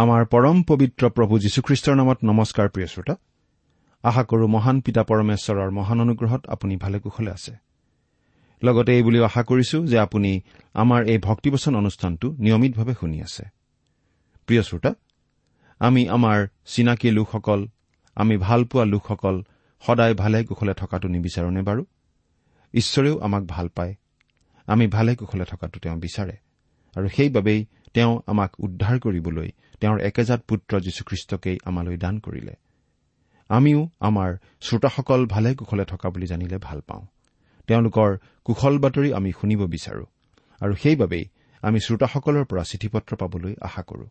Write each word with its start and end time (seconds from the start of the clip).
আমাৰ 0.00 0.24
পৰম 0.24 0.62
পবিত্ৰ 0.62 1.08
প্ৰভু 1.08 1.38
যীশুখ্ৰীষ্টৰ 1.38 1.94
নামত 1.96 2.18
নমস্কাৰ 2.24 2.68
প্ৰিয় 2.68 2.86
শ্ৰোতা। 2.86 3.14
আশা 4.02 4.22
কৰো 4.24 4.46
মহান 4.46 4.80
পিতা 4.80 5.02
পৰমেশ্বৰৰ 5.02 5.70
মহান 5.70 6.00
অনুগ্ৰহত 6.00 6.46
আপুনি 6.48 6.76
ভালে 6.76 6.98
কুশলে 7.00 7.30
আছে। 7.30 7.52
লগতে 8.62 8.96
এই 8.96 9.02
বুলিও 9.02 9.24
আশা 9.24 9.42
কৰিছো 9.42 9.86
যে 9.86 9.98
আপুনি 9.98 10.40
আমাৰ 10.74 11.06
এই 11.06 11.18
ভক্তিবচন 11.18 11.76
অনুষ্ঠানটো 11.76 12.36
নিয়মিতভাৱে 12.38 12.94
শুনি 13.00 13.22
আছে। 13.22 13.44
প্ৰিয় 14.46 14.62
শ্ৰোতা 14.62 14.94
আমি 15.78 16.08
আমাৰ 16.08 16.48
চিনাকি 16.66 17.10
লোকসকল 17.10 17.68
আমি 18.14 18.36
ভালপোৱা 18.36 18.84
লোকসকল 18.84 19.42
সদায় 19.86 20.14
ভালে 20.14 20.44
কুশলে 20.44 20.74
থকাটো 20.74 21.08
নিবিচাৰোনে 21.08 21.62
বাৰু। 21.62 21.84
ঈশ্বৰেও 22.74 23.18
আমাক 23.18 23.42
ভাল 23.42 23.68
পায়। 23.68 23.94
আমি 24.66 24.86
ভালে 24.86 25.16
কুশলে 25.16 25.44
থকাটো 25.44 25.80
তেওঁ 25.80 25.96
বিচাৰে। 25.96 26.36
আৰু 26.96 27.08
সেইবাবেই 27.08 27.66
তেওঁ 27.94 28.20
আমাক 28.26 28.50
উদ্ধাৰ 28.58 28.98
কৰিবলৈ 28.98 29.50
তেওঁৰ 29.80 30.00
একেজাত 30.00 30.40
পুত্ৰ 30.48 30.80
যীশুখ্ৰীষ্টকেই 30.80 31.58
আমালৈ 31.64 31.96
দান 31.96 32.18
কৰিলে। 32.18 32.54
আমিও 33.48 33.88
আমাৰ 34.00 34.36
শ্ৰোতাসকল 34.60 35.26
ভালে 35.26 35.54
কুশলে 35.54 35.84
থকা 35.84 36.10
বুলি 36.10 36.26
জানিলে 36.26 36.58
ভাল 36.58 36.80
পাওঁ। 36.80 37.06
তেওঁলোকৰ 37.66 38.18
কুশল 38.44 38.78
বাতৰি 38.78 39.12
আমি 39.12 39.32
শুনিব 39.32 39.66
বিচাৰো 39.66 40.04
আৰু 40.60 40.74
সেইবাবেই 40.74 41.24
আমি 41.62 41.80
শ্ৰোতাসকলৰ 41.80 42.44
পৰা 42.44 42.62
চিঠি 42.62 42.88
পত্ৰ 42.88 43.16
পাবলৈ 43.16 43.54
আশা 43.60 43.82
কৰো। 43.82 44.06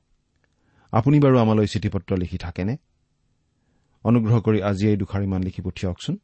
আপুনি 0.91 1.19
বাৰু 1.19 1.38
আমালৈ 1.38 1.68
চিঠি 1.68 1.90
পত্ৰ 1.90 2.18
লিখি 2.18 2.38
থাকেনে? 2.38 2.78
অনুগ্ৰহ 4.03 4.41
কৰি 4.41 4.62
আজি 4.62 4.88
এই 4.88 4.97
দুখাৰিমান 4.97 5.44
লিখি 5.44 5.62
পঠিয়াওকচোন। 5.62 6.18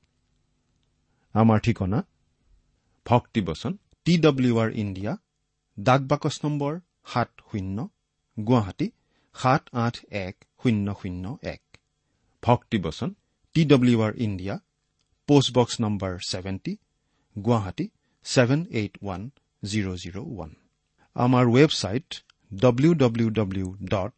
আমাৰ 1.34 1.60
ঠিকনা? 1.60 2.04
ভক্তিবচন 3.06 3.78
টি 4.06 4.18
ডব্লিউ 4.18 4.60
আৰ 4.60 4.72
ইণ্ডিয়া 4.72 5.18
ডাক 5.80 6.02
বাকচ 6.02 6.40
নম্বৰ 6.44 6.80
সাত 7.06 7.30
শূন্য 7.52 7.90
গুৱাহাটী 8.40 8.92
সাত 9.36 9.64
আঠ 9.86 9.96
এক 10.26 10.36
শূন্য 10.62 10.88
শূন্য 11.02 11.26
এক। 11.54 11.62
ভক্তিবচন 12.44 13.10
T 13.56 13.62
W 13.72 13.98
R 14.08 14.14
India 14.26 14.56
post box 15.30 15.76
number 15.84 16.14
seventy 16.32 16.74
Guwahati 17.36 17.86
seven 18.26 18.62
eight 18.80 18.94
one 19.04 19.22
zero' 19.64 19.98
zero' 20.04 20.20
one. 20.32 20.52
আমাৰ 21.16 21.44
website 21.56 22.10
W 22.52 22.92
W 23.04 23.28
W 23.40 23.68
dot 23.94 24.16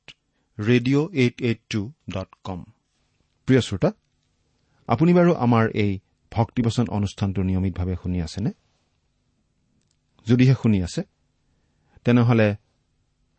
radio' 0.57 1.07
eight 1.21 1.35
eight 1.47 1.59
two 1.71 1.81
dot 2.15 2.29
com 2.47 2.59
প্ৰিয় 3.47 3.61
শ্ৰোতা 3.67 3.89
আপুনি 4.89 5.11
বাৰু 5.17 5.31
আমাৰ 5.45 5.65
এই 5.83 5.91
ভক্তিবচন 6.31 6.85
অনুষ্ঠানটো 6.97 7.41
নিয়মিতভাৱে 7.49 7.95
শুনি 8.01 8.19
আছেনে? 8.27 8.51
যদিহে 10.27 10.55
শুনি 10.61 10.77
আছে 10.87 11.01
তেনেহলে 12.05 12.47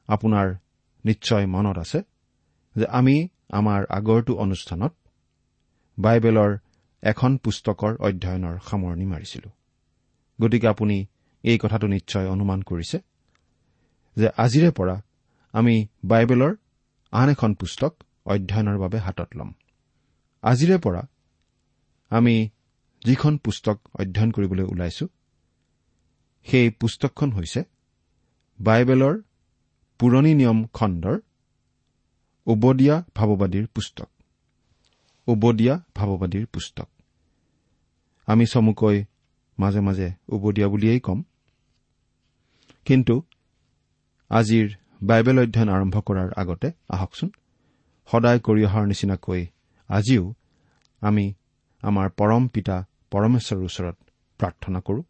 আপোনাৰ 0.08 0.46
নিশ্চয় 1.08 1.44
মনত 1.54 1.76
আছে 1.84 1.98
যে 2.76 2.86
আমি 2.98 3.16
আমাৰ 3.58 3.80
আগৰটো 3.98 4.32
অনুষ্ঠানত 4.44 4.92
বাইবেলৰ 5.98 6.50
এখন 7.02 7.32
পুস্তকৰ 7.44 7.92
অধ্যয়নৰ 8.06 8.56
সামৰণি 8.68 9.06
মাৰিছিলো। 9.12 9.48
গতিকে 10.38 10.66
আপুনি 10.74 10.96
এই 11.44 11.58
কথাটো 11.62 11.86
নিশ্চয় 11.86 12.26
অনুমান 12.34 12.60
কৰিছে 12.62 12.98
যে 14.16 14.28
আজিৰে 14.44 14.70
পৰা 14.78 14.96
আমি 15.54 15.74
বাইবেলৰ 16.04 16.52
আন 17.12 17.28
এখন 17.34 17.50
পুস্তক 17.60 17.92
অধ্যয়নৰ 18.26 18.76
বাবে 18.78 18.98
হাতত 19.06 19.30
ল'ম। 19.38 19.50
আজিৰে 20.42 20.76
পৰা 20.84 21.02
আমি 22.10 22.36
যিখন 23.02 23.32
পুস্তক 23.44 23.76
অধ্যয়ন 24.00 24.30
কৰিবলৈ 24.30 24.64
ওলাইছো 24.72 25.04
সেই 26.46 26.66
পুস্তকখন 26.80 27.28
হৈছে 27.32 27.60
বাইবেলৰ 28.58 29.14
পুৰণি 30.00 30.32
নিয়ম 30.34 30.58
খণ্ডৰ 30.72 31.16
উবদীয়া 32.46 32.96
ভাৱবাদীৰ 33.14 33.66
পুস্তক। 33.74 34.08
উবদীয়া 35.28 35.74
ভাৱবাদীৰ 35.94 36.46
পুস্তক। 36.46 36.88
আমি 38.28 38.44
চমুকৈ 38.46 38.96
মাজে 39.58 39.80
মাজে 39.80 40.08
উবদীয়া 40.28 40.68
বুলিয়েই 40.68 41.00
ক'ম। 41.00 41.18
কিন্তু 42.86 43.14
আজিৰ 44.30 44.66
বাইবেল 45.02 45.36
অধ্যয়ন 45.38 45.68
আৰম্ভ 45.68 45.96
কৰাৰ 46.06 46.28
আগতে 46.36 46.68
আহকচোন। 46.88 47.30
সদায় 48.08 48.38
কৰি 48.38 48.62
অহাৰ 48.64 48.84
নিচিনাকৈ 48.86 49.42
আজিও 49.88 50.24
আমি 51.02 51.26
আমাৰ 51.82 52.06
পৰম 52.18 52.42
পিতা 52.54 52.76
পৰমেশ্বৰৰ 53.10 53.64
ওচৰত 53.68 53.96
প্ৰাৰ্থনা 54.40 54.80
কৰোঁ। 54.80 55.02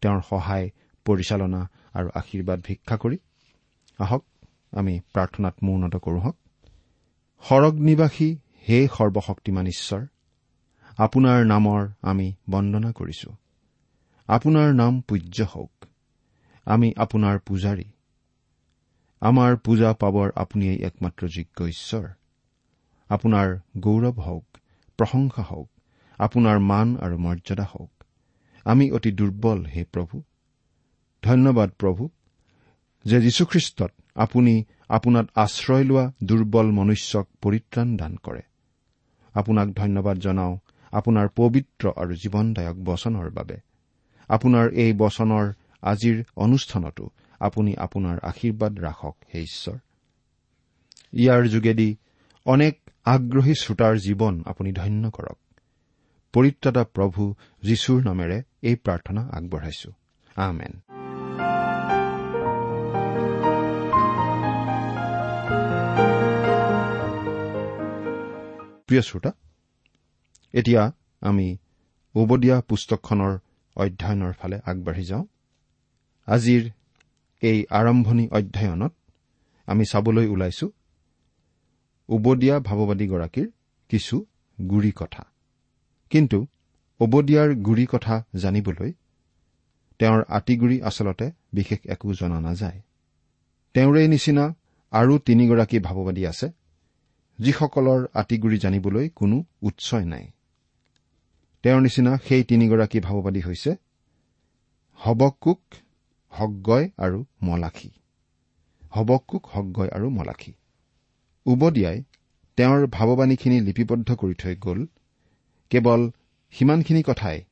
তেওঁৰ 0.00 0.20
সহায় 0.30 0.66
পৰিচালনা 1.06 1.60
আৰু 1.94 2.08
আশীৰ্বাদ 2.20 2.58
ভিক্ষা 2.68 2.96
কৰি 2.96 3.16
আহক 3.98 4.24
আমি 4.72 5.00
প্ৰাৰ্থনাত 5.12 5.54
মৌনত 5.62 5.96
কৰোঁ 5.96 6.20
হওক 6.20 6.36
সৰগ 7.48 7.74
নিবাসী 7.74 8.36
হে 8.68 8.88
সৰ্বশক্তিমান 8.98 9.66
ঈশ্বৰ 9.66 10.06
আপোনাৰ 10.96 11.46
নামৰ 11.46 11.88
আমি 12.02 12.34
বন্দনা 12.50 12.92
কৰিছো। 12.92 13.34
আপোনাৰ 14.26 14.74
নাম 14.74 15.00
পূজ্য 15.00 15.44
হওক। 15.54 15.84
আমি 16.64 16.92
আপোনাৰ 16.96 17.38
পূজাৰী। 17.38 17.84
আমাৰ 19.20 19.56
পূজা 19.56 19.92
পাবৰ 19.92 20.30
আপুনিয়েই 20.36 20.82
একমাত্ৰ 20.82 21.28
যোগ্য 21.28 21.64
ঈশ্বৰ। 21.64 22.08
আপোনাৰ 23.08 23.58
গৌৰৱ 23.78 24.12
হওক 24.12 24.44
প্ৰশংসা 24.96 25.42
হওক 25.42 25.70
আপোনাৰ 26.18 26.58
মান 26.58 26.96
আৰু 26.96 27.18
মৰ্যাদা 27.18 27.64
হওক। 27.64 28.04
আমি 28.64 28.90
অতি 28.90 29.12
দুৰ্বল 29.12 29.66
হে 29.66 29.84
প্ৰভু। 29.84 30.22
ধন্যবাদ 31.22 31.70
প্ৰভু। 31.70 32.08
যে 33.04 33.20
যীশুখ্ৰীষ্টত 33.20 33.92
আপুনি 34.14 34.64
আপোনাত 34.88 35.30
আশ্ৰয় 35.34 35.84
লোৱা 35.84 36.12
দুৰ্বল 36.24 36.70
মনুষ্যক 36.70 37.28
পৰিত্ৰাণ 37.42 37.96
দান 37.96 38.16
কৰে। 38.16 38.42
আপোনাক 39.34 39.68
ধন্যবাদ 39.68 40.18
জনাওঁ 40.18 40.58
আপোনাৰ 40.92 41.28
পবিত্ৰ 41.36 41.92
আৰু 41.96 42.14
জীৱনদায়ক 42.14 42.76
বচনৰ 42.84 43.30
বাবে। 43.30 43.56
আপোনাৰ 44.28 44.68
এই 44.72 44.92
বচনৰ 44.92 45.52
আজিৰ 45.82 46.24
অনুষ্ঠানতো 46.36 47.10
আপুনি 47.40 47.74
আপোনাৰ 47.74 48.18
আশীৰ্বাদ 48.22 48.78
ৰাখক 48.78 49.16
হে 49.34 49.40
ঈশ্বৰ। 49.42 49.78
ইয়াৰ 51.12 51.48
যোগেদি 51.48 51.96
অনেক 52.44 52.80
আগ্ৰহী 53.04 53.54
শ্ৰোতাৰ 53.54 53.96
জীৱন 53.96 54.42
আপুনি 54.46 54.72
ধন্য 54.72 55.10
কৰক। 55.10 55.38
পৰিত্ৰাতা 56.32 56.84
প্ৰভু 56.84 57.34
যীশুৰ 57.62 58.04
নামেৰে 58.04 58.42
এই 58.62 58.74
প্ৰাৰ্থনা 58.74 59.28
আগবঢ়াইছো। 59.32 59.92
আমেন। 60.36 60.97
প্ৰিয় 68.88 69.02
শ্ৰোতা 69.02 69.32
এতিয়া 70.54 70.92
আমি 71.20 71.56
উবদীয়া 72.14 72.60
পুস্তকখনৰ 72.60 73.32
অধ্যয়নৰ 73.76 74.32
ফালে 74.32 74.56
আগবাঢ়ি 74.64 75.04
যাওঁ। 75.04 75.24
আজিৰ 76.26 76.70
এই 77.42 77.66
আৰম্ভণি 77.70 78.28
অধ্যয়নত 78.28 78.92
আমি 79.66 79.84
চাবলৈ 79.84 80.26
ওলাইছো 80.26 80.66
উবদীয়া 82.08 82.56
ভাৱবাদীগৰাকীৰ 82.60 83.48
কিছু 83.88 84.16
গুৰি 84.58 84.92
কথা। 84.96 85.24
কিন্তু 86.10 86.38
উবদিয়াৰ 87.00 87.54
গুৰি 87.54 87.86
কথা 87.86 88.24
জানিবলৈ 88.34 88.92
তেওঁৰ 89.98 90.24
আঁতিগুৰি 90.28 90.82
আচলতে 90.82 91.30
বিশেষ 91.52 91.80
একো 91.86 92.14
জনা 92.14 92.40
নাযায়। 92.40 92.80
তেওঁৰে 93.74 94.08
নিচিনা 94.08 94.44
আৰু 94.92 95.18
তিনিগৰাকী 95.18 95.78
ভাৱবাদী 95.78 96.26
আছে। 96.26 96.48
যিসকলৰ 97.38 98.06
আঁতিগুৰি 98.14 98.58
জানিবলৈ 98.58 99.08
কোনো 99.08 99.44
উৎসই 99.62 100.04
নাই। 100.04 100.30
তেওঁৰ 101.62 101.80
নিচিনা 101.80 102.18
সেই 102.28 102.44
তিনিগৰাকী 102.44 103.00
ভাৱবাদী 103.00 103.40
হৈছে 103.40 103.76
হবকুক 105.00 105.60
হগগয় 106.30 106.90
আৰু 106.98 107.24
মলাখী। 107.42 107.90
হবকুক 108.90 109.46
হগগয় 109.46 109.88
আৰু 109.88 110.08
মলাখী। 110.10 110.52
উবদিয়াই 111.46 112.02
তেওঁৰ 112.56 112.86
ভাৱবাণীখিনি 112.86 113.60
লিপিবদ্ধ 113.60 114.14
কৰি 114.14 114.34
থৈ 114.34 114.56
গ'ল। 114.56 114.86
কেৱল 115.70 116.10
সিমানখিনি 116.50 117.02
কথাই 117.06 117.44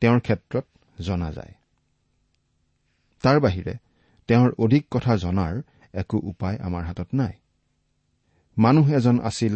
তেওঁৰ 0.00 0.20
ক্ষেত্ৰত 0.20 0.64
জনা 1.02 1.32
যায়। 1.32 1.54
তাৰ 3.22 3.40
বাহিৰে 3.40 3.74
তেওঁৰ 4.28 4.52
অধিক 4.58 4.86
কথা 4.90 5.16
জনাৰ 5.16 5.62
একো 5.94 6.18
উপায় 6.18 6.56
আমাৰ 6.58 6.84
হাতত 6.84 7.08
নাই। 7.14 7.32
মানুহ 8.58 8.92
এজন 8.92 9.20
আছিল 9.20 9.54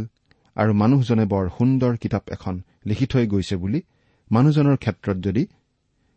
আৰু 0.56 0.72
মানুহজনে 0.72 1.24
বৰ 1.24 1.48
সুন্দৰ 1.58 1.96
কিতাপ 1.96 2.24
এখন 2.30 2.62
লিখি 2.86 3.06
থৈ 3.06 3.26
গৈছে 3.26 3.56
বুলি 3.56 3.80
মানুহজনৰ 4.30 4.76
ক্ষেত্ৰত 4.76 5.16
যদি 5.16 5.46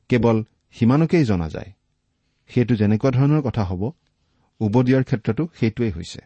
কেৱল 0.10 0.44
সিমানকেই 0.72 1.24
জনা 1.24 1.50
যায় 1.50 1.72
সেইটো 2.50 2.76
যেনেকুৱা 2.76 3.12
ধৰণৰ 3.12 3.42
কথা 3.42 3.64
হ'ব 3.64 3.82
উবদিয়াৰ 4.62 5.04
ক্ষেত্ৰতো 5.04 5.44
সেইটোৱেই 5.60 5.92
হৈছে 5.92 6.22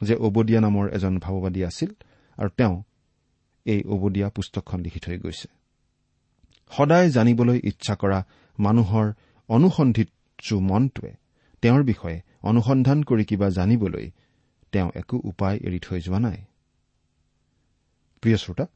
যে 0.00 0.14
উবদিয়া 0.16 0.60
নামৰ 0.60 0.84
এজন 0.88 1.18
ভাৱবাদী 1.18 1.64
আছিল 1.64 1.90
আৰু 2.38 2.48
তেওঁ 2.48 2.82
এই 3.66 3.82
উবদিয়া 3.84 4.28
পুস্তকখন 4.28 4.80
লিখি 4.80 5.00
থৈ 5.00 5.18
গৈছে। 5.18 5.48
সদায় 6.70 7.10
জানিবলৈ 7.10 7.60
ইচ্ছা 7.64 7.94
কৰা 7.94 8.18
মানুহৰ 8.58 9.06
অনুসন্ধিৎসু 9.48 10.60
মনটোৱে 10.60 11.12
তেওঁৰ 11.62 11.82
বিষয়ে 11.82 12.22
অনুসন্ধান 12.42 13.02
কৰি 13.02 13.24
কিবা 13.24 13.48
জানিবলৈ 13.50 14.10
তেওঁ 14.74 14.90
একো 14.94 15.16
উপায় 15.30 15.56
এৰি 15.66 15.78
থৈ 15.82 16.00
যোৱা 16.00 16.18
নাই। 16.18 16.38
প্ৰিয় 18.22 18.36
শ্ৰোতা 18.36 18.66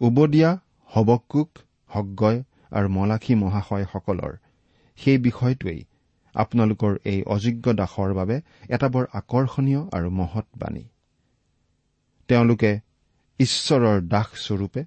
উবদিয়া 0.00 0.50
হবকুক 0.92 1.50
হগগয় 1.90 2.38
আৰু 2.72 2.88
মলাখী 2.88 3.34
মহাশয়সকলৰ 3.34 4.32
সেই 4.98 5.18
বিষয়টোৱেই 5.18 5.80
আপোনালোকৰ 6.34 6.92
এই 7.04 7.18
অযোগ্য 7.34 7.66
দাসৰ 7.80 8.10
বাবে 8.14 8.36
এটা 8.68 8.88
বৰ 8.88 9.04
আকৰ্ষণীয় 9.12 9.82
আৰু 9.92 10.08
মহৎ 10.10 10.46
বাণী। 10.56 10.84
তেওঁলোকে 12.28 12.72
ঈশ্বৰৰ 13.38 13.98
দাসস্বৰূপে 14.08 14.82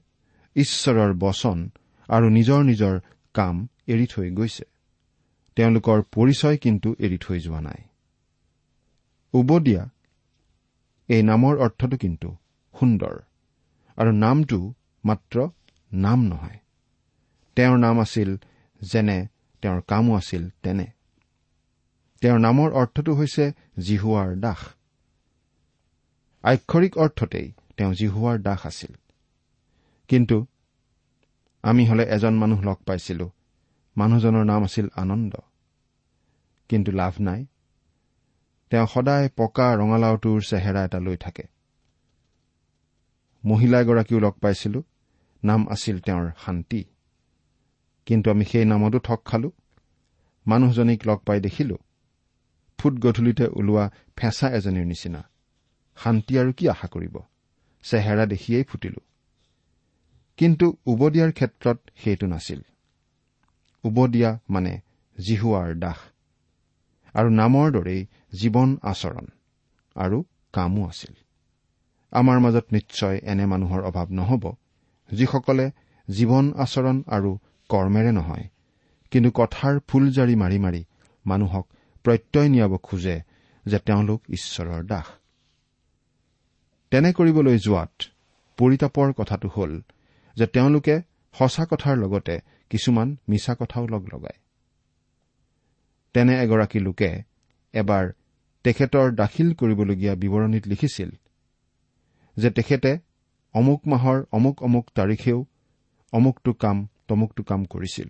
ঈশ্বৰৰ 0.56 1.12
বচন 1.14 1.58
আৰু 2.10 2.28
নিজৰ 2.30 2.60
নিজৰ 2.64 2.96
কাম 3.36 3.56
এৰি 3.88 4.06
থৈ 4.08 4.28
গৈছে। 4.32 4.66
তেওঁলোকৰ 5.58 5.98
পৰিচয় 6.16 6.58
কিন্তু 6.58 6.90
এৰি 7.00 7.18
থৈ 7.22 7.40
যোৱা 7.40 7.62
নাই। 7.62 7.82
উবদিয়া 9.34 9.84
এই 11.08 11.24
নামৰ 11.24 11.58
অৰ্থটো 11.58 11.98
কিন্তু 11.98 12.36
সুন্দৰ। 12.80 13.20
আৰু 13.98 14.12
নামটো 14.12 14.74
মাত্ৰ 15.06 15.50
নাম 15.94 16.24
নহয়। 16.24 16.60
তেওঁৰ 17.56 17.78
নাম 17.78 18.00
আছিল 18.00 18.38
যেনে 18.82 19.28
তেওঁৰ 19.62 19.82
কামো 19.82 20.16
আছিল 20.16 20.50
তেনে। 20.50 20.88
তেওঁৰ 22.22 22.40
নামৰ 22.40 22.72
অৰ্থটো 22.72 23.16
হৈছে 23.16 23.52
জিহুৱাৰ 23.80 24.36
দাস। 24.36 24.58
আক্ষৰিক 26.44 26.98
অৰ্থতেই 26.98 27.52
তেওঁ 27.78 27.94
জিহুৱাৰ 27.94 28.42
দাস 28.42 28.66
আছিল। 28.66 28.96
কিন্তু 30.08 30.46
আমি 31.64 31.88
হলে 31.88 32.04
এজন 32.04 32.34
মানুহ 32.34 32.62
লগ 32.62 32.76
পাইছিলো। 32.76 33.32
মানুহজনৰ 33.98 34.44
নাম 34.44 34.64
আছিল 34.64 34.88
আনন্দ। 34.96 35.36
কিন্তু 36.70 36.92
লাভ 36.92 37.14
নাই। 37.20 37.46
তেওঁ 38.70 38.88
সদায় 38.88 39.30
পকা 39.38 39.76
ৰঙালাওটোৰ 39.76 40.42
চেহেৰা 40.42 40.86
এটা 40.86 41.00
লৈ 41.00 41.18
থাকে। 41.18 41.44
মহিলা 43.46 43.82
এগৰাকীও 43.82 44.20
লগ 44.20 44.34
পাইছিলো। 44.34 44.84
নাম 45.44 45.68
আছিল 45.70 46.00
তেওঁৰ 46.00 46.32
শান্তি। 46.46 46.86
কিন্তু 48.06 48.32
আমি 48.32 48.46
সেই 48.46 48.66
নামতো 48.66 49.00
ঠগ 49.00 49.18
খালো। 49.26 49.52
মানুহজনীক 50.48 51.08
লগ 51.08 51.18
পাই 51.18 51.40
দেখিলো। 51.40 51.78
ফুট 52.78 52.94
গধূলিতে 52.94 53.48
ওলোৱা 53.48 53.90
ফেঁচা 54.16 54.50
এজনীৰ 54.50 54.86
নিচিনা। 54.86 55.30
শান্তি 55.98 56.40
আৰু 56.40 56.54
কি 56.54 56.70
আশা 56.70 56.88
কৰিব? 56.88 57.18
চেহেৰা 57.84 58.26
দেখিয়েই 58.26 58.64
ফুটিলো। 58.64 59.00
কিন্তু 60.38 60.78
উবদিয়াৰ 60.86 61.32
ক্ষেত্ৰত 61.32 61.80
সেইটো 61.96 62.28
নাছিল। 62.28 62.62
উবদিয়া 63.84 64.40
মানে 64.50 64.80
জিহুৱাৰ 65.28 65.80
দাস। 65.80 65.98
আৰু 67.14 67.30
নামৰ 67.30 67.72
দৰেই 67.72 68.06
জীৱন 68.40 68.70
আচৰণ 68.92 69.26
আৰু 69.96 70.18
কামো 70.54 70.82
আছিল। 70.88 71.14
আমাৰ 72.12 72.38
মাজত 72.40 72.66
নিশ্চয় 72.72 73.18
এনে 73.32 73.46
মানুহৰ 73.46 73.82
অভাৱ 73.90 74.08
নহব 74.20 74.44
যিসকলে 75.10 75.66
জীৱন 76.08 76.46
আচৰণ 76.58 76.98
আৰু 77.16 77.32
কৰ্মেৰে 77.70 78.12
নহয় 78.12 78.46
কিন্তু 79.12 79.30
কথাৰ 79.32 79.76
ফুলজাৰি 79.88 80.36
মাৰি 80.36 80.58
মাৰি 80.60 80.82
মানুহক 81.26 81.66
প্ৰত্যয় 82.06 82.50
নিয়াব 82.50 82.74
খোজে 82.78 83.16
যে 83.66 83.78
তেওঁলোক 83.80 84.20
ঈশ্বৰৰ 84.30 84.82
দাস। 84.86 85.08
তেনে 86.92 87.10
কৰিবলৈ 87.18 87.58
যোৱাত 87.60 87.94
পৰিতাপৰ 88.58 89.08
কথাটো 89.14 89.48
হ'ল 89.48 89.74
যে 90.38 90.46
তেওঁলোকে 90.48 90.96
সঁচা 91.36 91.64
কথাৰ 91.66 91.96
লগতে 91.98 92.36
কিছুমান 92.72 93.08
মিছা 93.30 93.54
কথাও 93.60 93.86
লগ 93.88 94.04
লগায়। 94.14 94.40
তেনে 96.16 96.34
এগৰাকী 96.44 96.80
লোকে 96.80 97.12
এবাৰ 97.74 98.06
তেখেতৰ 98.66 99.12
দাখিল 99.16 99.50
কৰিবলগীয়া 99.60 100.14
বিৱৰণীত 100.22 100.64
লিখিছিল 100.68 101.10
যে 102.38 102.50
তেখেতে 102.52 102.92
অমুক 103.56 103.82
মাহৰ 103.88 104.18
অমুক 104.32 104.64
অমুক 104.64 104.86
তাৰিখেও 104.96 105.40
অমুকটো 106.14 106.52
কাম 106.54 106.78
তমুকটো 107.08 107.44
কাম 107.44 107.62
কৰিছিল। 107.66 108.08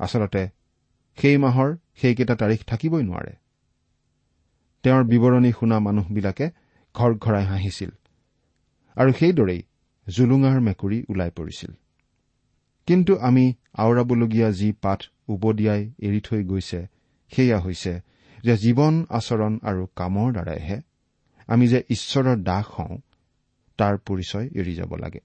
আচলতে 0.00 0.42
সেই 1.18 1.36
মাহৰ 1.36 1.70
সেইকেইটা 2.00 2.34
তাৰিখ 2.42 2.60
থাকিবই 2.66 3.02
নোৱাৰে। 3.02 3.32
তেওঁৰ 4.84 5.02
বিৱৰণী 5.04 5.50
শুনা 5.52 5.78
মানুহবিলাকে 5.78 6.46
ঘৰ 6.94 7.10
ঘৰাই 7.24 7.44
হাঁহিছিল 7.44 7.90
আৰু 8.96 9.10
সেইদৰেই 9.12 9.60
জুলুঙাৰ 10.06 10.60
মেকুৰী 10.60 10.98
ওলাই 11.08 11.30
পৰিছিল। 11.30 11.72
কিন্তু 12.88 13.12
আমি 13.28 13.44
আওৰাবলগীয়া 13.78 14.48
যি 14.52 14.68
পাঠ 14.82 15.00
উবদিয়াই 15.28 15.82
এৰি 15.98 16.20
থৈ 16.20 16.40
গৈছে 16.44 16.80
সেয়া 17.32 17.58
হৈছে 17.60 17.92
যে 18.44 18.54
জীৱন 18.56 18.94
আচৰণ 19.10 19.54
আৰু 19.62 19.82
কামৰ 19.96 20.28
দ্বাৰাইহে 20.32 20.78
আমি 21.48 21.66
যে 21.68 21.80
ঈশ্বৰৰ 21.90 22.36
দাস 22.42 22.66
হওঁ 22.72 22.94
তাৰ 23.78 23.94
পৰিচয় 24.06 24.46
এৰি 24.60 24.74
যাব 24.74 24.92
লাগে। 24.96 25.20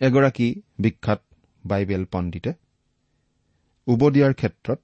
এগৰাকী 0.00 0.48
বিখ্যাত 0.78 1.20
বাইবেল 1.64 2.04
পণ্ডিতে 2.12 2.52
উবদিয়াৰ 3.86 4.32
ক্ষেত্ৰত 4.34 4.80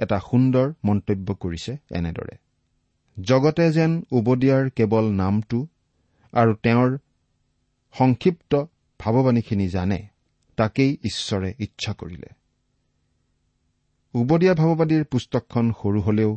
এটা 0.00 0.18
সুন্দৰ 0.20 0.66
মন্তব্য 0.84 1.28
কৰিছে 1.34 1.72
এনেদৰে। 1.90 2.34
জগতে 3.16 3.66
যেন 3.72 3.92
উবদিয়াৰ 4.10 4.64
কেৱল 4.70 5.06
নামটো 5.12 5.58
আৰু 6.32 6.52
তেওঁৰ 6.62 6.90
সংক্ষিপ্ত 7.94 8.52
ভাৱবাণীখিনি 9.00 9.66
জানে 9.68 10.00
তাকেই 10.58 10.92
ঈশ্বৰে 11.04 11.50
ইচ্ছা 11.58 11.92
কৰিলে। 11.92 12.28
উবদীয়া 14.16 14.54
ভাৱবাদীৰ 14.54 15.04
পুস্তকখন 15.04 15.70
সৰু 15.80 16.00
হলেও 16.00 16.30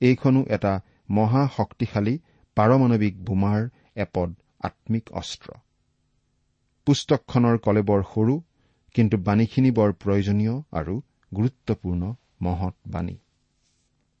এইখনো 0.00 0.40
এটা 0.48 0.72
মহা 1.10 1.42
শক্তিশালী 1.56 2.14
পাৰমাণৱিক 2.56 3.14
বোমাৰ 3.24 3.66
এপদ 3.96 4.28
আম্মিক 4.60 5.10
অস্ত্ৰ। 5.12 5.48
পুস্তকখনৰ 6.86 7.58
কলে 7.58 7.82
বৰ 7.82 8.04
সৰু 8.14 8.36
কিন্তু 8.94 9.16
বাণীখিনি 9.18 9.70
বৰ 9.70 9.92
প্ৰয়োজনীয় 9.92 10.54
আৰু 10.72 10.94
গুৰুত্বপূৰ্ণ 11.32 12.14
মহৎ 12.42 12.74
বাণী। 12.86 13.16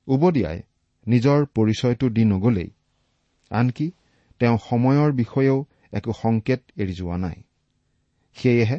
উবদিয়াই 0.08 0.58
নিজৰ 1.06 1.46
পৰিচয়টো 1.54 2.06
দি 2.10 2.24
নগলেই 2.24 2.70
আনকি 3.50 3.86
তেওঁ 4.40 4.58
সময়ৰ 4.68 5.10
বিষয়েও 5.12 5.58
একো 5.92 6.12
সংকেত 6.12 6.60
এৰি 6.76 6.94
যোৱা 6.94 7.16
নাই। 7.16 7.38
সেয়েহে 8.36 8.78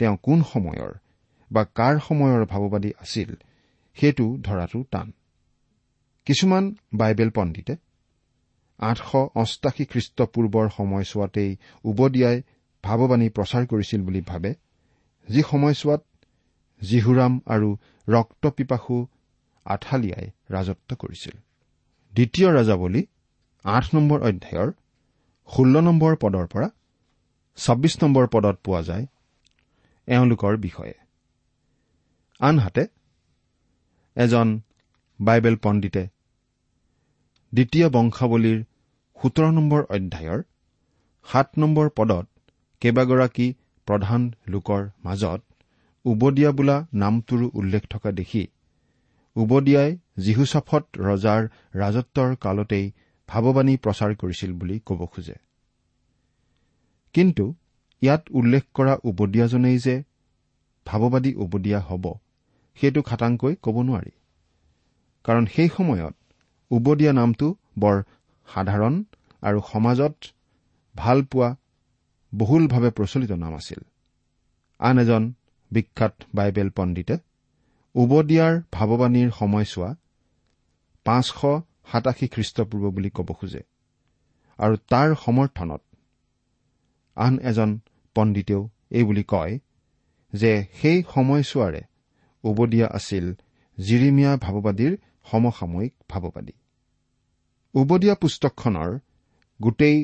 তেওঁ 0.00 0.16
কোন 0.22 0.38
সময়ৰ 0.52 0.92
বা 1.50 1.62
কাৰ 1.74 1.94
সময়ৰ 2.08 2.42
ভাৱবাদী 2.46 2.90
আছিল 3.00 3.30
সেইটো 3.96 4.26
ধৰাটো 4.42 4.78
টান। 4.90 5.08
কিছুমান 6.26 6.64
বাইবেল 6.94 7.30
পণ্ডিতে 7.30 7.74
আঠশ 8.78 9.10
অষ্টাশী 9.34 9.84
খ্ৰীষ্টপূৰ্বৰ 9.84 10.66
সময়ছোৱাতেই 10.76 11.50
উবদিয়াই 11.84 12.38
ভাৱবাণী 12.84 13.28
প্ৰচাৰ 13.28 13.62
কৰিছিল 13.66 14.00
বুলি 14.02 14.20
ভাবে 14.20 14.50
যি 15.28 15.42
সময়ছোৱাত 15.42 16.02
জিহুৰাম 16.80 17.32
আৰু 17.46 17.68
ৰক্তপিপাসু 18.08 18.96
আঠালিয়াই 19.66 20.26
ৰাজত্ব 20.50 20.90
কৰিছিল। 20.96 21.34
দ্বিতীয় 22.12 22.48
ৰাজাৱলী 22.52 23.02
আঠ 23.64 23.84
নম্বৰ 23.94 24.18
অধ্যায়ৰ 24.22 24.70
ষোল্ল 25.48 25.74
নম্বৰ 25.80 26.12
পদৰ 26.16 26.46
পৰা 26.46 26.68
ছাব্বিছ 27.58 27.94
নম্বৰ 28.04 28.24
পদত 28.26 28.56
পোৱা 28.64 28.82
যায় 28.82 29.06
এওঁলোকৰ 30.08 30.56
বিষয়ে। 30.56 30.94
আনহাতে 32.40 32.82
এজন 34.16 34.48
বাইবেল 35.20 35.56
পণ্ডিতে। 35.56 36.04
দ্বিতীয় 37.52 37.86
বংশাৱলীৰ 37.88 38.58
সোতৰ 39.16 39.50
নম্বৰ 39.52 39.82
অধ্যায়ৰ 39.96 40.40
সাত 41.26 41.48
নম্বৰ 41.58 41.86
পদত 41.96 42.26
কেইবাগৰাকী 42.82 43.46
প্ৰধান 43.88 44.22
লোকৰ 44.48 44.82
মাজত 45.04 45.40
উবদিয়া 46.04 46.50
বোলা 46.52 46.76
নামটোৰো 46.94 47.46
উল্লেখ 47.54 47.82
থকা 47.90 48.10
দেখি 48.12 48.42
উবদিয়াই 49.36 49.90
যীহুচাফত 50.18 50.84
ৰজাৰ 51.08 51.42
ৰাজত্বৰ 51.74 52.30
কালতেই 52.36 52.86
ভাৱবাণী 53.28 53.74
প্ৰচাৰ 53.76 54.12
কৰিছিল 54.14 54.50
বুলি 54.52 54.76
ক'ব 54.86 55.00
খোজে। 55.06 55.36
কিন্তু 57.14 57.44
ইয়াত 58.02 58.22
উল্লেখ 58.30 58.64
কৰা 58.74 58.94
উবদিয়াজনেই 59.04 59.78
যে 59.78 59.94
ভাৱবাদী 60.86 61.32
উবদীয়া 61.34 61.80
হ'ব 61.80 62.04
সেইটো 62.78 63.00
খাটাংকৈ 63.02 63.54
ক'ব 63.62 63.76
নোৱাৰি। 63.82 64.12
কাৰণ 65.24 65.44
সেই 65.46 65.68
সময়ত 65.68 66.14
উবদীয়া 66.70 67.12
নামটো 67.12 67.46
বৰ 67.78 67.96
সাধাৰণ 68.48 68.94
আৰু 69.42 69.58
সমাজত 69.72 70.14
ভাল 70.94 71.18
পোৱা 71.22 71.50
বহুলভাৱে 72.32 72.90
প্ৰচলিত 72.90 73.32
নাম 73.32 73.52
আছিল। 73.54 73.80
আন 74.80 74.96
এজন 74.98 75.22
বিখ্যাত 75.70 76.14
বাইবেল 76.34 76.68
পণ্ডিতে 76.76 77.16
উবদিয়াৰ 77.94 78.54
ভাৱবাণীৰ 78.72 79.30
সময়ছোৱা 79.30 79.90
পাঁচশ 81.06 81.30
সাতাশী 81.92 82.26
খ্ৰীষ্টপূৰ্ব 82.28 82.84
বুলি 82.90 83.10
ক'ব 83.10 83.28
খোজে 83.32 83.62
আৰু 84.58 84.74
তাৰ 84.90 85.08
সমৰ্থনত 85.14 85.82
আন 87.16 87.34
এজন 87.38 87.70
পণ্ডিতেও 88.16 88.60
এই 88.90 89.04
বুলি 89.04 89.24
কয় 89.28 89.54
যে 90.32 90.52
সেই 90.80 90.98
সময়ছোৱাৰে 91.14 91.82
উবদিয়া 92.44 92.88
আছিল 92.88 93.26
জিৰিমীয়া 93.78 94.32
ভাৱবাদীৰ 94.36 94.92
সমসাময়িক 95.26 95.94
ভাৱবাদী 96.08 96.54
উবদীয়া 97.74 98.14
পুস্তকখনৰ 98.14 98.90
গোটেই 99.60 99.98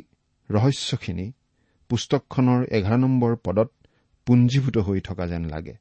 ৰহস্যখিনি 0.50 1.26
পুস্তকখনৰ 1.90 2.61
এঘাৰ 2.71 2.99
নম্বৰ 2.99 3.37
পদত 3.45 3.71
পুঞ্জীভূত 4.26 4.76
হৈ 4.78 5.00
থকা 5.00 5.25
যেন 5.26 5.45
লাগে 5.45 5.75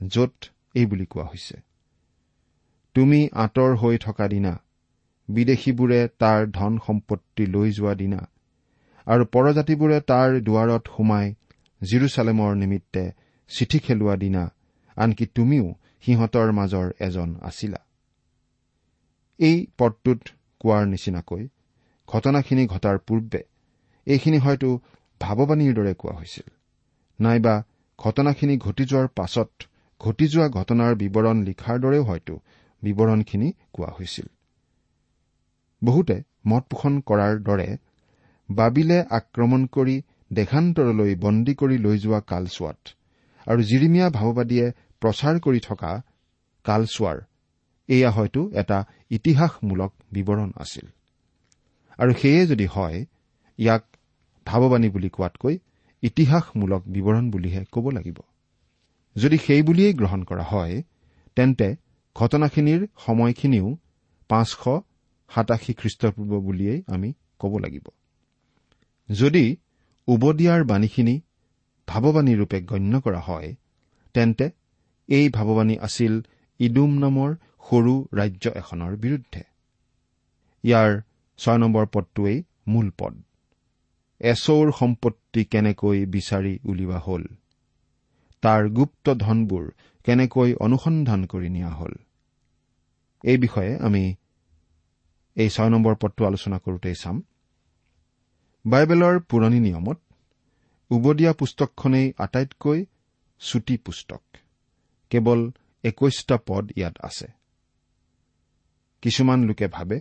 য'ত 0.00 0.34
এই 0.74 0.86
বুলি 0.86 1.06
কোৱা 1.06 1.26
হৈছে 1.26 1.56
তুমি 2.96 3.20
আঁতৰ 3.44 3.70
হৈ 3.76 3.96
থকা 3.98 4.26
দিনা 4.28 4.52
বিদেশীবোৰে 5.28 6.00
তাৰ 6.18 6.40
ধন 6.50 6.78
সম্পত্তি 6.86 7.44
লৈ 7.46 7.68
যোৱা 7.72 7.94
দিনা 7.94 8.20
আৰু 9.06 9.24
পৰজাতিবোৰে 9.32 9.98
তাৰ 10.06 10.28
দুৱাৰত 10.40 10.84
সোমাই 10.96 11.26
জিৰচালেমৰ 11.80 12.56
নিমিত্তে 12.56 13.04
চিঠি 13.50 13.78
খেলোৱা 13.78 14.14
দিনা 14.16 14.42
আনকি 14.96 15.26
তুমিও 15.26 15.66
সিহঁতৰ 16.04 16.48
মাজৰ 16.52 16.86
এজন 17.00 17.30
আছিলা। 17.40 17.80
এই 19.40 19.66
পদটোত 19.78 20.20
কোৱাৰ 20.60 20.86
নিচিনাকৈ 20.86 21.42
ঘটনাখিনি 22.08 22.64
ঘটাৰ 22.66 22.98
পূৰ্বে 22.98 23.40
এইখিনি 24.06 24.38
হয়তো 24.38 24.68
ভাৱবাণীৰ 25.20 25.72
দৰে 25.74 25.94
কোৱা 25.94 26.14
হৈছিল। 26.14 26.48
নাইবা 27.20 27.54
ঘটনাখিনি 27.98 28.56
ঘটি 28.56 28.84
যোৱাৰ 28.84 29.08
পাছত 29.08 29.50
ঘটি 30.00 30.26
যোৱা 30.28 30.48
ঘটনাৰ 30.48 30.92
বিৱৰণ 30.94 31.36
লিখাৰ 31.44 31.76
দৰেও 31.80 32.04
হয়তো 32.04 32.34
বিৱৰণখিনি 32.82 33.48
কোৱা 33.72 33.90
হৈছিল। 33.98 34.28
বহুতে 35.82 36.16
মত 36.46 36.64
পোষণ 36.70 37.00
কৰাৰ 37.00 37.34
দৰে 37.38 37.68
বাবিলে 38.48 38.98
আক্ৰমণ 39.10 39.66
কৰি 39.66 39.96
দেশান্তৰলৈ 40.32 41.14
বন্দী 41.14 41.54
কৰি 41.54 41.76
লৈ 41.78 41.98
যোৱা 41.98 42.20
কালচোৱাত 42.20 42.80
আৰু 43.50 43.60
জিৰিমীয়া 43.62 44.08
ভাৱবাদীয়ে 44.10 44.66
প্ৰচাৰ 45.02 45.36
কৰি 45.40 45.60
থকা 45.60 45.92
কালচোৱাৰ 46.64 47.18
এয়া 47.88 48.10
হয়তো 48.10 48.40
এটা 48.52 48.78
ইতিহাসমূলক 49.10 49.90
বিৱৰণ 50.12 50.50
আছিল। 50.56 50.86
আৰু 51.98 52.12
সেয়ে 52.14 52.42
যদি 52.46 52.66
হয় 52.66 52.98
ইয়াক 53.58 53.82
ভাৱবাণী 54.46 54.88
বুলি 54.88 55.08
কোৱাতকৈ 55.08 55.54
ইতিহাসমূলক 56.02 56.82
বিৱৰণ 56.88 57.24
বুলিহে 57.30 57.62
ক'ব 57.72 57.84
লাগিব। 57.90 58.18
যদি 59.16 59.36
সেই 59.38 59.62
বুলিয়েই 59.62 59.94
গ্ৰহণ 59.94 60.20
কৰা 60.24 60.44
হয় 60.44 60.82
তেন্তে 61.36 61.68
ঘটনাখিনিৰ 62.16 62.80
সময়খিনিও 63.06 63.68
পাঁচশ 64.30 64.62
সাতাশী 65.30 65.72
খ্ৰীষ্টপূৰ্ব 65.74 66.32
বুলিয়েই 66.40 66.80
আমি 66.86 67.08
ক'ব 67.38 67.52
লাগিব। 67.58 67.86
যদি 69.08 69.44
উবদিয়াৰ 70.08 70.62
বাণীখিনি 70.64 71.14
ভাৱবাণীৰূপে 71.90 72.58
গণ্য 72.60 72.94
কৰা 73.00 73.20
হয়। 73.20 73.48
তেন্তে 74.14 74.46
এই 75.08 75.26
ভাৱবাণী 75.36 75.76
আছিল 75.86 76.14
ইডুম 76.60 76.92
নামৰ 76.98 77.30
সৰু 77.66 77.94
ৰাজ্য 78.12 78.44
এখনৰ 78.60 78.92
বিৰুদ্ধে। 78.96 79.42
ইয়াৰ 80.64 80.90
ছয় 81.38 81.58
নম্বৰ 81.58 81.84
পদটোৱেই 81.94 82.38
মূল 82.66 82.88
পদ। 82.98 83.14
এচৌৰ 84.20 84.66
সম্পত্তি 84.72 85.42
কেনেকৈ 85.44 85.98
বিচাৰি 86.06 86.54
উলিওৱা 86.64 86.98
হ'ল? 87.06 87.24
তাৰ 88.42 88.62
গুপ্ত 88.68 89.06
ধনবোৰ 89.14 89.64
কেনেকৈ 90.06 90.50
অনুসন্ধান 90.60 91.20
কৰি 91.32 91.48
নিয়া 91.48 91.72
হ'ল? 91.78 91.94
এই 93.24 93.36
বিষয়ে 93.36 93.72
আমি 93.78 94.04
এই 95.36 95.48
ছয় 95.48 95.70
নম্বৰ 95.70 95.94
পদটো 95.94 96.22
আলোচনা 96.26 96.58
কৰোঁতেই 96.64 96.96
চাম। 97.02 97.16
বাইবেলৰ 98.64 99.16
পুৰণি 99.30 99.60
নিয়মত 99.60 99.98
উবদীয়া 100.90 101.32
পুস্তকখনেই 101.32 102.12
আটাইতকৈ 102.18 102.84
চুটি 103.38 103.76
পুস্তক। 103.76 104.22
কেৱল 105.10 105.50
একৈশটা 105.84 106.38
পদ 106.46 106.72
ইয়াত 106.76 106.96
আছে। 107.00 107.26
কিছুমান 109.02 109.44
লোকে 109.44 109.66
ভাবে 109.66 110.00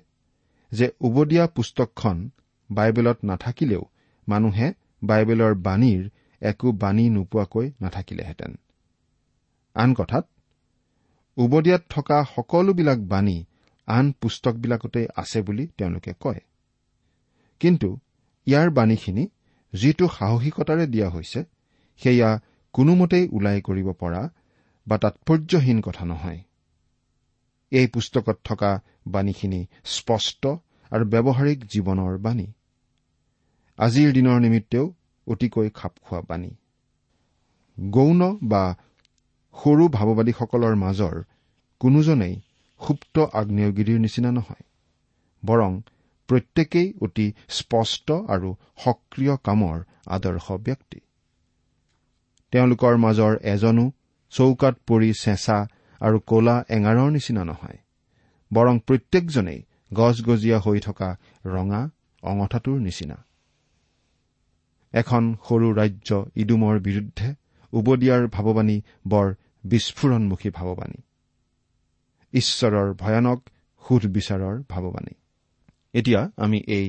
যে 0.71 0.91
উবদীয়া 1.01 1.47
পুস্তকখন 1.47 2.29
বাইবেলত 2.71 3.17
নাথাকিলেও 3.23 3.83
মানুহে 4.27 4.73
বাইবেলৰ 5.03 5.55
বাণীৰ 5.55 6.09
একো 6.41 6.71
বাণী 6.71 7.09
নোপোৱাকৈ 7.09 7.71
নাথাকিলেহেঁতেন। 7.81 8.55
আন 9.73 9.93
কথাত 9.93 10.29
উবদিয়াত 11.37 11.83
থকা 11.89 12.25
সকলোবিলাক 12.35 12.99
বাণী 12.99 13.45
আন 13.85 14.11
পুস্তকবিলাকতে 14.11 15.07
আছে 15.15 15.41
বুলি 15.41 15.67
তেওঁলোকে 15.67 16.13
কয়। 16.19 16.39
কিন্তু 17.59 17.97
ইয়াৰ 18.45 18.69
বাণীখিনি 18.69 19.27
যিটো 19.73 20.05
সাহসিকতাৰে 20.07 20.85
দিয়া 20.87 21.09
হৈছে 21.09 21.39
সেয়া 22.01 22.29
কোনোমতেই 22.73 23.25
ওলাই 23.31 23.61
কৰিব 23.61 23.89
পৰা 23.93 24.21
বা 24.87 24.97
তাৎপৰ্যহীন 24.97 25.81
কথা 25.81 26.05
নহয়। 26.05 26.39
এই 27.71 27.87
পুস্তকত 27.87 28.37
থকা 28.43 28.71
বাণীখিনি 29.07 29.61
স্পষ্ট 29.85 30.43
আৰু 30.91 31.05
ব্যৱহাৰিক 31.05 31.59
জীৱনৰ 31.65 32.17
বাণী। 32.17 32.47
আজিৰ 33.79 34.09
দিনৰ 34.13 34.39
নিমিত্তেও 34.39 34.85
অতিকৈ 35.27 35.69
খাপ 35.69 35.93
খোৱা 36.01 36.21
বাণী। 36.21 36.51
গৌণ 37.77 38.21
বা 38.43 38.63
সৰু 39.55 39.83
ভাৱবাদীসকলৰ 39.89 40.75
মাজৰ 40.75 41.15
কোনোজনেই 41.81 42.35
সুপ্ত 42.81 43.15
আগ্নেয়গিৰিৰ 43.33 43.99
নিচিনা 43.99 44.31
নহয় 44.31 44.63
বৰং 45.43 45.71
প্ৰত্যেকেই 46.29 46.93
অতি 47.01 47.27
স্পষ্ট 47.49 48.11
আৰু 48.11 48.49
সক্ৰিয় 48.77 49.35
কামৰ 49.43 49.77
আদৰ্শ 50.07 50.51
ব্যক্তি। 50.67 50.99
তেওঁলোকৰ 52.53 52.97
মাজৰ 52.97 53.33
এজনো 53.53 53.85
চৌকাত 54.33 54.75
পৰি 54.87 55.09
চেঁচা 55.21 55.57
আৰু 56.01 56.19
কলা 56.19 56.55
এঙাৰৰ 56.69 57.09
নিচিনা 57.11 57.43
নহয় 57.43 57.79
বৰং 58.51 58.79
প্ৰত্যেকজনেই 58.79 59.59
গজগজীয়া 59.93 60.59
হৈ 60.59 60.79
থকা 60.79 61.09
ৰঙা 61.45 61.81
অঙঠাটোৰ 62.23 62.79
নিচিনা। 62.79 63.17
এখন 64.93 65.23
সৰু 65.47 65.67
ৰাজ্য 65.73 66.09
ইডুমৰ 66.35 66.79
বিৰুদ্ধে 66.79 67.29
উবদিয়াৰ 67.73 68.23
ভাৱবাণী 68.27 68.77
বৰ 69.07 69.27
বিস্ফোৰণমুখী 69.65 70.49
ভাৱবাণী। 70.49 70.99
ঈশ্বৰৰ 72.33 72.93
ভয়ানক 72.93 73.39
সুধবিচাৰৰ 73.83 74.55
ভাৱবাণী। 74.69 75.18
এতিয়া 75.93 76.21
আমি 76.37 76.59
এই 76.77 76.85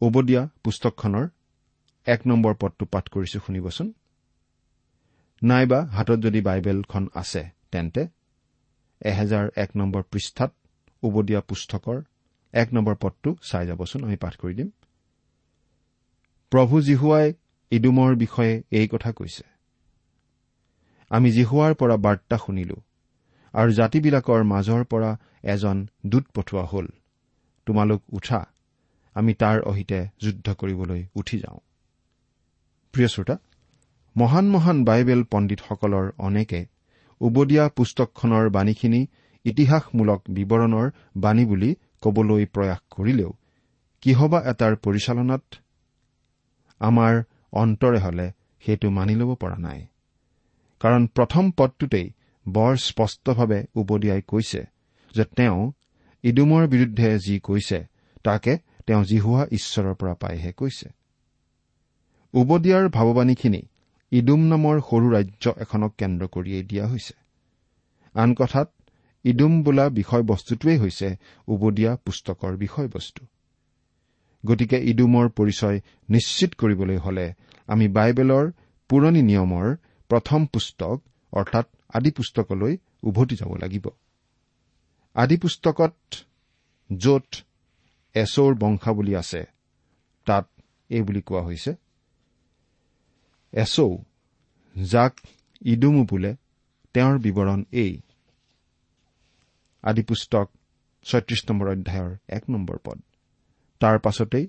উবদীয়া 0.00 0.42
পুস্তকখনৰ 0.64 1.26
এক 2.06 2.20
নম্বৰ 2.26 2.54
পদটো 2.60 2.84
পাঠ 2.92 3.04
কৰিছো 3.08 3.38
শুনিবচোন। 3.46 3.88
নাইবা 5.42 5.80
হাতত 5.84 6.18
যদি 6.26 6.40
বাইবেলখন 6.40 7.04
আছে 7.14 7.42
তেন্তে 7.72 8.02
এহেজাৰ 9.00 9.46
এক 9.56 9.70
নম্বৰ 9.76 10.02
পৃষ্ঠাত 10.12 10.50
উবদীয়া 11.02 11.40
পুস্তকৰ 11.40 11.96
এক 12.54 12.68
নম্বৰ 12.72 12.94
পদটো 12.94 13.30
চাই 13.42 13.64
যাবচোন 13.66 14.00
আমি 14.04 14.16
পাঠ 14.16 14.34
কৰি 14.36 14.54
দিম। 14.54 14.68
প্ৰভু 16.52 16.76
জিহুৱাই 16.80 17.26
ইডুমৰ 17.72 18.10
বিষয়ে 18.16 18.54
এই 18.78 18.86
কথা 18.88 19.10
কৈছে। 19.12 19.44
আমি 21.10 21.28
জিহুৱাৰ 21.32 21.72
পৰা 21.74 21.96
বাৰ্তা 22.06 22.36
শুনিলো 22.36 22.76
আৰু 23.54 23.70
জাতিবিলাকৰ 23.72 24.40
মাজৰ 24.52 24.82
পৰা 24.84 25.10
এজন 25.52 25.76
দূত 26.06 26.24
পঠোৱা 26.34 26.64
হ'ল। 26.72 26.86
তোমালোক 27.70 28.18
উঠা 28.18 28.40
আমি 29.16 29.32
তাৰ 29.40 29.62
অহিতে 29.70 29.98
যুদ্ধ 30.22 30.46
কৰিবলৈ 30.60 31.00
উঠি 31.20 31.36
যাওঁ। 31.38 31.58
প্ৰিয় 32.94 33.08
শ্ৰোতা 33.08 33.36
মহান 34.16 34.46
মহান 34.50 34.78
বাইবেল 34.84 35.20
পণ্ডিতসকলৰ 35.32 36.06
অনেকে 36.18 36.60
উবদীয়া 37.20 37.64
পুস্তকখনৰ 37.76 38.46
বাণীখিনি 38.50 39.00
ইতিহাসমূলক 39.44 40.20
বিৱৰণৰ 40.36 40.86
বাণী 41.16 41.44
বুলি 41.44 41.70
কবলৈ 42.02 42.44
প্ৰয়াস 42.54 42.80
কৰিলেও 42.90 43.30
কিহবা 44.02 44.38
এটাৰ 44.50 44.74
পৰিচালনাত 44.84 45.44
আমাৰ 46.80 47.14
অন্তৰে 47.52 47.98
হলে 47.98 48.26
সেইটো 48.64 48.88
মানি 48.90 49.14
ল'ব 49.20 49.30
পৰা 49.34 49.58
নাই। 49.58 49.80
কাৰণ 50.80 51.02
প্ৰথম 51.16 51.44
পদটোতেই 51.58 52.06
বৰ 52.46 52.72
স্পষ্টভাৱে 52.86 53.60
উবদিয়াই 53.74 54.22
কৈছে 54.28 54.60
যে 55.14 55.24
তেওঁ 55.36 55.60
ইডুমৰ 56.24 56.66
বিৰুদ্ধে 56.66 57.18
যি 57.18 57.40
কৈছে 57.40 57.78
তাকে 58.24 58.58
তেওঁ 58.86 59.04
জিহুৱা 59.04 59.46
ঈশ্বৰৰ 59.52 59.94
পৰা 59.94 60.14
পাইহে 60.14 60.52
কৈছে। 60.52 60.88
উবদিয়াৰ 62.34 62.88
ভাৱবাণীখিনি 62.88 63.62
ইডুম 64.12 64.40
নামৰ 64.40 64.80
সৰু 64.80 65.06
ৰাজ্য 65.10 65.44
এখনক 65.58 65.92
কেন্দ্ৰ 65.98 66.26
কৰিয়েই 66.26 66.62
দিয়া 66.62 66.86
হৈছে। 66.86 67.14
আন 68.14 68.34
কথাত 68.34 68.68
ইডুম 69.24 69.62
বোলা 69.62 69.88
বিষয়বস্তুটোৱেই 69.88 70.78
হৈছে 70.78 71.16
উবদীয়া 71.48 71.96
পুস্তকৰ 71.96 72.56
বিষয়বস্তু। 72.56 73.22
গতিকে 74.46 74.78
ইডুমৰ 74.84 75.28
পৰিচয় 75.28 75.80
নিশ্চিত 76.08 76.50
কৰিবলৈ 76.54 76.96
হলে 76.96 77.32
আমি 77.68 77.88
বাইবেলৰ 77.88 78.46
পুৰণি 78.90 79.22
নিয়মৰ 79.22 79.76
প্ৰথম 80.10 80.46
পুস্তক 80.46 80.96
অৰ্থাৎ 81.32 81.66
আদি 81.94 82.10
পুস্তকলৈ 82.10 82.76
উভতি 83.02 83.34
যাব 83.36 83.56
লাগিব। 83.56 83.88
আদি 85.16 85.36
পুস্তকত 85.36 85.94
য'ত 86.90 87.28
এছৌৰ 88.14 88.52
বংশাৱলী 88.54 89.12
আছে 89.14 89.42
তাত 90.26 90.46
এই 90.90 91.02
বুলি 91.02 91.20
কোৱা 91.20 91.42
হৈছে। 91.42 91.72
এছৌ 93.52 93.90
যাক 94.76 95.14
ইডুমো 95.64 96.02
বোলে 96.04 96.32
তেওঁৰ 96.94 97.16
বিৱৰণ 97.18 97.60
এই। 97.72 97.92
আদি 99.84 100.02
পুস্তক 100.02 100.46
ছয়ত্ৰিশ 101.06 101.40
নম্বৰ 101.48 101.68
অধ্যায়ৰ 101.68 102.10
এক 102.28 102.42
নম্বৰ 102.50 102.76
পদ। 102.84 102.98
তাৰ 103.80 103.96
পাছতেই 103.98 104.46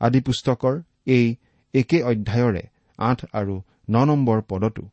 আদি 0.00 0.20
পুস্তকৰ 0.20 0.74
এই 1.06 1.26
একে 1.74 1.98
অধ্যায়ৰে 2.02 2.62
আঠ 2.98 3.18
আৰু 3.32 3.54
ন 3.90 3.94
নম্বৰ 4.04 4.38
পদতো 4.48 4.84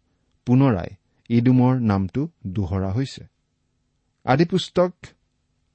পুনৰাই 0.47 0.89
ইডুমৰ 1.29 1.73
নামটো 1.81 2.21
দোহৰা 2.47 2.89
হৈছে। 2.91 3.23
আদি 4.31 4.45
পুস্তক 4.45 4.91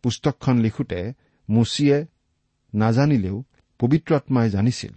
পুস্তকখন 0.04 0.56
লিখোতে 0.58 1.00
মুচিয়ে 1.49 1.99
নাজানিলেও 2.73 3.36
পবিত্ৰ 3.80 4.10
আত্মাই 4.14 4.49
জানিছিল 4.50 4.95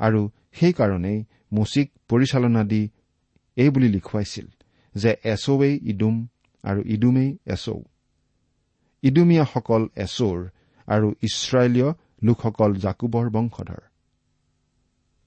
আৰু 0.00 0.20
সেইকাৰণেই 0.58 1.18
মুচিক 1.52 1.88
পৰিচালনা 2.08 2.62
দি 2.64 2.82
এই 3.56 3.70
বুলি 3.74 3.88
লিখুৱাইছিল 3.88 4.46
যে 4.94 5.10
এছৌৱেই 5.24 5.74
ইডুম 5.90 6.16
আৰু 6.64 6.80
ইডুমেই 6.94 7.30
এছৌ। 7.54 7.78
ইডুমীয়াসকল 9.02 9.82
এছৌৰ 9.96 10.38
আৰু 10.88 11.08
ইছৰাইলীয় 11.22 11.90
লোকসকল 12.22 12.70
জাকুবৰ 12.84 13.26
বংশধৰ। 13.30 13.82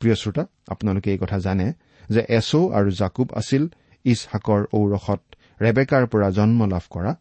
প্ৰিয় 0.01 0.15
শ্ৰোতা 0.15 0.43
আপোনালোকে 0.67 1.09
এই 1.11 1.17
কথা 1.17 1.37
জানে 1.39 1.67
যে 2.09 2.21
এছৌ 2.29 2.61
আৰু 2.77 2.89
জাকুব 2.91 3.27
আছিল 3.33 3.63
ইছহাকৰ 4.05 4.61
ঔৰসত 4.77 5.21
ৰেবেকাৰ 5.61 6.03
পৰা 6.11 6.27
জন্ম 6.29 6.59
লাভ 6.65 6.85
কৰা 6.89 7.11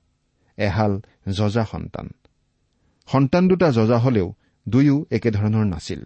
এহাল 0.56 1.00
যজা 1.32 1.64
সন্তান। 1.64 2.08
সন্তান 3.06 3.48
দুটা 3.48 3.72
যজা 3.72 3.98
হলেও 3.98 4.34
দুয়ো 4.68 5.04
একেধৰণৰ 5.10 5.64
নাছিল। 5.64 6.00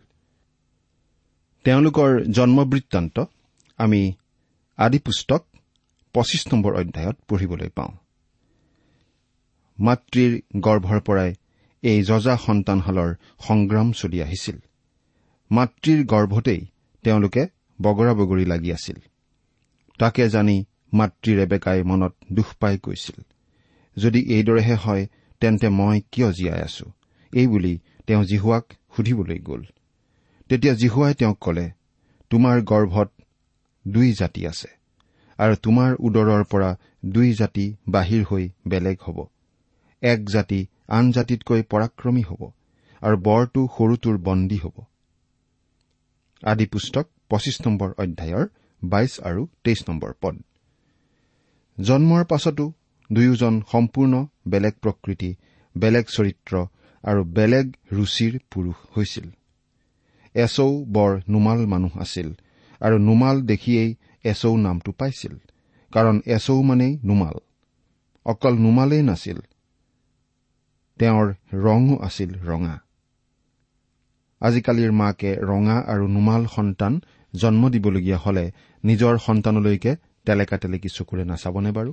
তেওঁলোকৰ 1.65 2.25
জন্মবৃত্তান্ত 2.31 3.25
আমি 3.79 4.13
আদি 4.77 4.99
পুস্তক 4.99 5.45
পঁচিছ 6.15 6.55
নম্বৰ 6.55 6.75
অধ্যায়ত 6.75 7.17
পঢ়িবলৈ 7.29 7.69
পাওঁ। 7.69 7.93
মাতৃৰ 9.79 10.41
গৰ্ভৰ 10.61 11.01
পৰাই 11.01 11.35
এই 11.83 12.03
যজা 12.03 12.37
সন্তানহালৰ 12.37 13.15
সংগ্ৰাম 13.39 13.93
চলি 13.93 14.23
আহিছিল। 14.23 14.59
মাতৃৰ 15.51 16.05
গৰ্ভতেই 16.05 16.67
তেওঁলোকে 17.03 17.47
বগৰা 17.83 18.15
বগৰী 18.15 18.45
লাগি 18.45 18.73
আছিল। 18.73 18.99
তাকে 19.99 20.29
জানি 20.29 20.65
মাতৃ 20.93 21.37
ৰেবেকাই 21.37 21.83
মনত 21.83 22.15
দুখ 22.33 22.47
পাই 22.61 22.79
কৈছিল 22.79 23.23
যদি 23.99 24.21
এইদৰেহে 24.37 24.77
হয় 24.85 25.05
তেন্তে 25.43 25.69
মই 25.69 25.99
কিয় 26.13 26.29
জীয়াই 26.33 26.61
আছো? 26.63 26.87
এইবুলি 27.33 27.75
তেওঁ 28.07 28.23
জিহুৱাক 28.25 28.65
সুধিবলৈ 28.97 29.39
গ'ল। 29.39 29.63
তেতিয়া 30.51 30.75
জিহুৱাই 30.75 31.15
তেওঁক 31.15 31.39
কলে 31.41 31.67
তোমাৰ 32.31 32.57
গৰ্ভত 32.63 33.09
দুই 33.85 34.09
জাতি 34.13 34.43
আছে 34.47 34.71
আৰু 35.39 35.55
তোমাৰ 35.65 35.91
উদৰৰ 36.07 36.45
পৰা 36.53 36.71
দুই 37.05 37.29
জাতি 37.33 37.67
বাহিৰ 37.89 38.23
হৈ 38.31 38.45
বেলেগ 38.69 38.99
হ'ব। 39.03 39.19
এক 40.03 40.21
জাতি 40.29 40.61
আন 40.89 41.05
জাতিতকৈ 41.13 41.63
পৰাক্ৰমী 41.73 42.23
হ'ব 42.23 42.43
আৰু 43.03 43.17
বৰটো 43.19 43.63
সৰুটোৰ 43.77 44.17
বন্দী 44.19 44.59
হ'ব। 44.59 44.77
আদি 46.43 46.67
পুস্তক 46.67 47.07
পঁচিছ 47.29 47.57
নম্বৰ 47.67 47.91
অধ্যায়ৰ 48.03 48.45
বাইছ 48.83 49.13
আৰু 49.21 49.43
তেইছ 49.65 49.81
নম্বৰ 49.91 50.13
পদ। 50.21 50.35
জন্মৰ 51.79 52.23
পাছতো 52.25 52.65
দুয়োজন 53.11 53.55
সম্পূৰ্ণ 53.73 54.15
বেলেগ 54.49 54.75
প্ৰকৃতি 54.83 55.31
বেলেগ 55.77 56.05
চৰিত্ৰ 56.07 56.55
আৰু 57.05 57.21
বেলেগ 57.25 57.67
ৰুচিৰ 57.93 58.35
পুৰুষ 58.51 58.77
হৈছিল। 58.97 59.27
এছৌ 60.35 60.71
বৰ 60.93 61.11
নোমাল 61.29 61.61
মানুহ 61.67 61.93
আছিল 61.99 62.29
আৰু 62.81 62.97
নোমাল 62.99 63.37
দেখিয়েই 63.43 63.91
এছৌ 64.25 64.57
নামটো 64.57 64.91
পাইছিল 64.93 65.35
কাৰণ 65.93 66.17
এছৌ 66.27 66.63
মানেই 66.63 66.93
নোমাল। 67.05 67.37
অকল 68.27 68.55
নোমালেই 68.59 69.03
নাছিল 69.03 69.39
তেওঁৰ 71.01 71.27
ৰঙো 71.65 71.97
আছিল 72.03 72.31
ৰঙা। 72.45 72.75
আজিকালিৰ 74.41 74.93
মাকে 74.93 75.31
ৰঙা 75.51 75.77
আৰু 75.87 76.05
নোমাল 76.09 76.43
সন্তান 76.47 77.01
জন্ম 77.35 77.63
দিবলগীয়া 77.69 78.19
হলে 78.19 78.45
নিজৰ 78.85 79.15
সন্তানলৈকে 79.19 79.93
টেলেকা 80.27 80.57
টেলেকি 80.57 80.89
চকুৰে 80.89 81.25
নাচাবনে 81.25 81.71
বাৰু? 81.73 81.93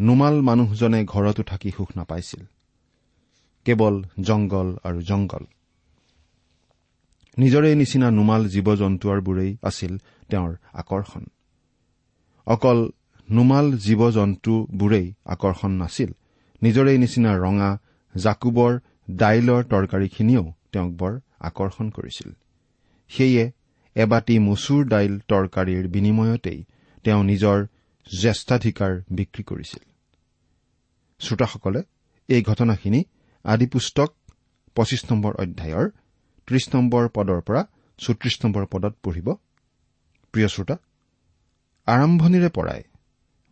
নোমাল 0.00 0.40
মানুহজনে 0.40 1.04
ঘৰতো 1.04 1.42
থাকি 1.42 1.70
সুখ 1.70 1.88
নাপাইছিল। 1.96 2.44
কেৱল 3.64 4.04
জংগল 4.20 4.76
আৰু 4.84 5.02
জংগল। 5.02 5.44
নিজৰে 7.38 7.74
নিচিনা 7.74 8.10
নোমাল 8.10 8.48
জীৱ 8.48 8.76
জন্তুবোৰেই 8.76 9.56
আছিল 9.62 9.98
তেওঁৰ 10.30 10.56
আকৰ্ষণ। 10.72 11.24
অকল 12.46 12.88
নোমাল 13.30 13.72
জীৱ 13.72 14.10
জন্তুবোৰেই 14.10 15.12
আকৰ্ষণ 15.24 15.70
নাছিল 15.70 16.12
নিজৰে 16.62 16.98
নিচিনা 16.98 17.38
ৰঙা 17.38 17.78
জাকুবৰ 18.16 18.78
দাইলৰ 19.10 19.62
তৰকাৰীখিনিও 19.62 20.52
তেওঁক 20.72 20.92
বৰ 20.92 21.20
আকৰ্ষণ 21.40 21.90
কৰিছিল। 21.90 22.32
সেয়ে 23.08 23.52
এবাটি 23.94 24.38
মচুৰ 24.38 24.88
দাইল 24.88 25.18
তৰকাৰীৰ 25.18 25.88
বিনিময়তেই 25.88 26.64
তেওঁ 27.04 27.24
নিজৰ 27.24 27.66
জ্যেষ্ঠাধিকাৰ 28.06 28.92
বিক্ৰী 29.10 29.42
কৰিছিল। 29.42 29.82
শ্ৰোতাসকলে 31.20 31.80
এই 32.28 32.42
ঘটনাখিনি 32.42 33.00
আদি 33.44 33.66
পুস্তক 33.66 34.10
পঁচিছ 34.76 35.02
নম্বৰ 35.10 35.32
অধ্যায়ৰ 35.42 35.86
ত্ৰিশ 36.48 36.64
নম্বৰ 36.74 37.04
পদৰ 37.08 37.40
পৰা 37.40 37.62
চৌত্ৰিশ 37.98 38.34
নম্বৰ 38.44 38.64
পদত 38.72 38.94
পঢ়িব। 39.02 39.28
প্ৰিয় 40.34 40.48
শ্ৰোতা 40.48 40.76
আৰম্ভণিৰে 41.86 42.48
পৰাই 42.48 42.82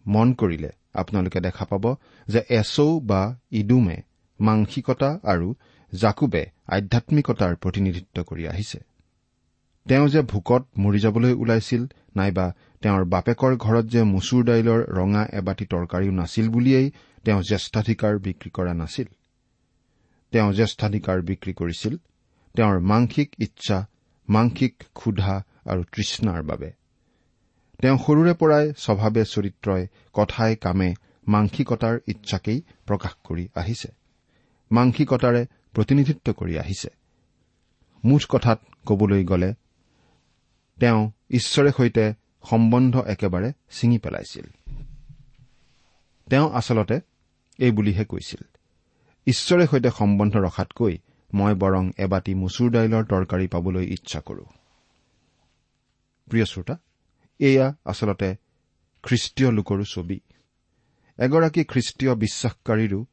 মন 0.06 0.28
কৰিলে 0.32 0.70
আপোনালোকে 0.94 1.38
দেখা 1.40 1.64
পাব 1.64 1.84
যে 2.28 2.40
এছৌ 2.50 3.00
বা 3.00 3.20
ইডুমে 3.50 3.98
মাংসিকতা 4.40 5.10
আৰু 5.24 5.54
জাকুবে 5.92 6.42
আধ্যামিকতাৰ 6.68 7.52
প্ৰতিনিধিত্ব 7.56 8.16
কৰি 8.22 8.44
আহিছে। 8.46 8.78
তেওঁ 9.86 10.06
যে 10.08 10.20
ভোকত 10.22 10.62
মৰি 10.78 10.98
যাবলৈ 10.98 11.32
ওলাইছিল 11.42 11.82
নাইবা 12.16 12.46
তেওঁৰ 12.82 13.04
বাপেকৰ 13.04 13.52
ঘৰত 13.56 13.86
যে 13.86 14.02
মচুৰ 14.04 14.42
দাইলৰ 14.44 14.80
ৰঙা 14.98 15.22
এবাটি 15.38 15.64
তৰকাৰীও 15.72 16.12
নাছিল 16.20 16.46
বুলিয়েই 16.48 16.86
তেওঁ 17.24 17.40
জ্যেষ্ঠাধিকাৰ 17.48 18.14
বিক্ৰী 18.18 18.50
কৰা 18.50 18.72
নাছিল। 18.74 19.08
তেওঁ 20.32 20.50
জ্যেষ্ঠাধিকাৰ 20.52 21.18
বিক্ৰী 21.22 21.52
কৰিছিল 21.52 21.94
তেওঁৰ 22.54 22.76
মাংসিক 22.80 23.28
ইচ্ছা 23.40 23.78
মাংসিক 24.28 24.74
ক্ষুধা 24.94 25.34
আৰু 25.66 25.82
তৃষ্ণাৰ 25.92 26.42
বাবে। 26.42 26.70
তেওঁ 27.80 27.98
সৰুৰে 27.98 28.34
পৰাই 28.34 28.64
স্বভাৱে 28.76 29.22
চৰিত্ৰই 29.24 29.82
কথাই 30.12 30.52
কামে 30.56 30.90
মাংসিকতাৰ 31.28 31.94
ইচ্ছাকেই 32.08 32.58
প্ৰকাশ 32.86 33.14
কৰি 33.24 33.44
আহিছে। 33.54 33.90
মাংসিকতাৰে 34.70 35.42
প্ৰতিনিধিত্ব 35.74 36.26
কৰি 36.32 36.54
আহিছে। 36.58 36.90
মুঠ 38.04 38.22
কথাত 38.28 38.58
কবলৈ 38.86 39.24
গ'লে 39.24 39.50
তেওঁ 40.80 41.10
ঈশ্বৰে 41.30 41.70
সৈতে 41.76 42.14
সম্বন্ধ 42.50 43.00
একেবাৰে 43.00 43.52
ছিঙি 43.70 43.98
পেলাইছিল। 43.98 44.46
তেওঁ 46.30 46.52
আচলতে 46.52 47.00
এই 47.58 47.70
বুলিহে 47.70 48.04
কৈছিল 48.04 48.42
ঈশ্বৰে 49.26 49.66
সৈতে 49.66 49.90
সম্বন্ধ 49.90 50.36
ৰখাতকৈ 50.36 50.98
মই 51.34 51.54
বৰং 51.54 51.90
এবাটি 51.98 52.34
মচুৰ 52.34 52.70
দাইলৰ 52.70 53.04
তৰকাৰী 53.04 53.46
পাবলৈ 53.48 53.84
ইচ্ছা 53.84 54.20
কৰো। 54.20 54.44
প্ৰিয় 56.30 56.44
শ্ৰোতা 56.44 56.78
এয়া 57.38 57.74
আচলতে 57.84 58.36
খ্ৰীষ্টীয় 59.02 59.50
লোকৰো 59.50 59.84
ছবি। 59.84 60.20
এগৰাকী 61.18 61.64
খ্ৰীষ্টীয় 61.64 62.14
বিশ্বাসকাৰীৰো 62.14 63.04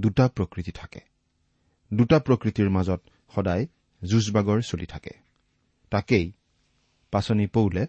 দুটা 0.00 0.28
প্ৰকৃতি 0.28 0.72
থাকে। 0.72 1.00
দুটা 1.94 2.18
প্ৰকৃতিৰ 2.18 2.70
মাজত 2.70 3.00
সদায় 3.34 3.66
যুঁজবাগৰ 4.04 4.60
চলি 4.60 4.86
থাকে। 4.86 5.10
তাকেই 5.90 6.32
পাচনি 7.12 7.46
পৌলে 7.54 7.82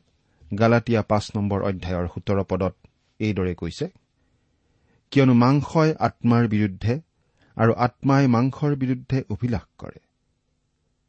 গালাটীয়া 0.52 1.02
পাঁচ 1.12 1.26
নম্বৰ 1.36 1.60
অধ্যায়ৰ 1.70 2.06
সোতৰ 2.14 2.40
পদত 2.50 2.74
এইদৰে 3.20 3.54
কৈছে 3.56 3.86
কিয়নো 5.12 5.34
মাংসই 5.44 5.90
আত্মাৰ 6.08 6.44
বিৰুদ্ধে 6.54 6.94
আৰু 7.58 7.72
আত্মাই 7.86 8.24
মাংসৰ 8.36 8.72
বিৰুদ্ধে 8.76 9.18
অভিলাষ 9.30 9.66
কৰে। 9.78 10.00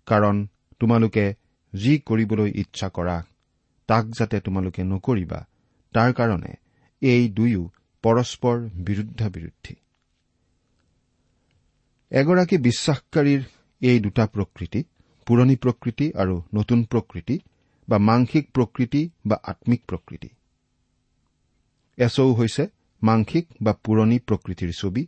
কাৰণ 0.06 0.36
তোমালোকে 0.80 1.24
যি 1.72 1.92
কৰিবলৈ 2.08 2.50
ইচ্ছা 2.62 2.88
কৰা 2.88 3.16
তাক 3.88 4.04
যাতে 4.18 4.36
তোমালোকে 4.40 4.82
নকৰিবা 4.84 5.40
তাৰ 5.94 6.10
কাৰণে 6.18 6.52
এই 7.02 7.24
দুয়ো 7.28 7.62
পৰস্পৰ 8.04 8.56
বিৰুদ্ধা 8.86 9.26
বিৰুদ্ধী 9.28 9.74
এগৰাকী 12.12 12.56
বিশ্বাসকাৰীৰ 12.58 13.42
এই 13.82 13.98
দুটা 14.00 14.24
প্ৰকৃতি 14.26 14.80
পুৰণি 15.26 15.56
প্ৰকৃতি 15.56 16.06
আৰু 16.22 16.34
নতুন 16.54 16.78
প্ৰকৃতি 16.84 17.36
বা 17.88 17.98
মাংসিক 17.98 18.50
প্ৰকৃতি 18.54 19.10
বা 19.26 19.36
আম্মিক 19.42 19.82
প্ৰকৃতি। 19.88 20.28
এছৌ 21.96 22.32
হৈছে 22.32 22.66
মাংসিক 23.02 23.46
বা 23.62 23.72
পুৰণি 23.72 24.18
প্ৰকৃতিৰ 24.18 24.72
ছবি 24.78 25.06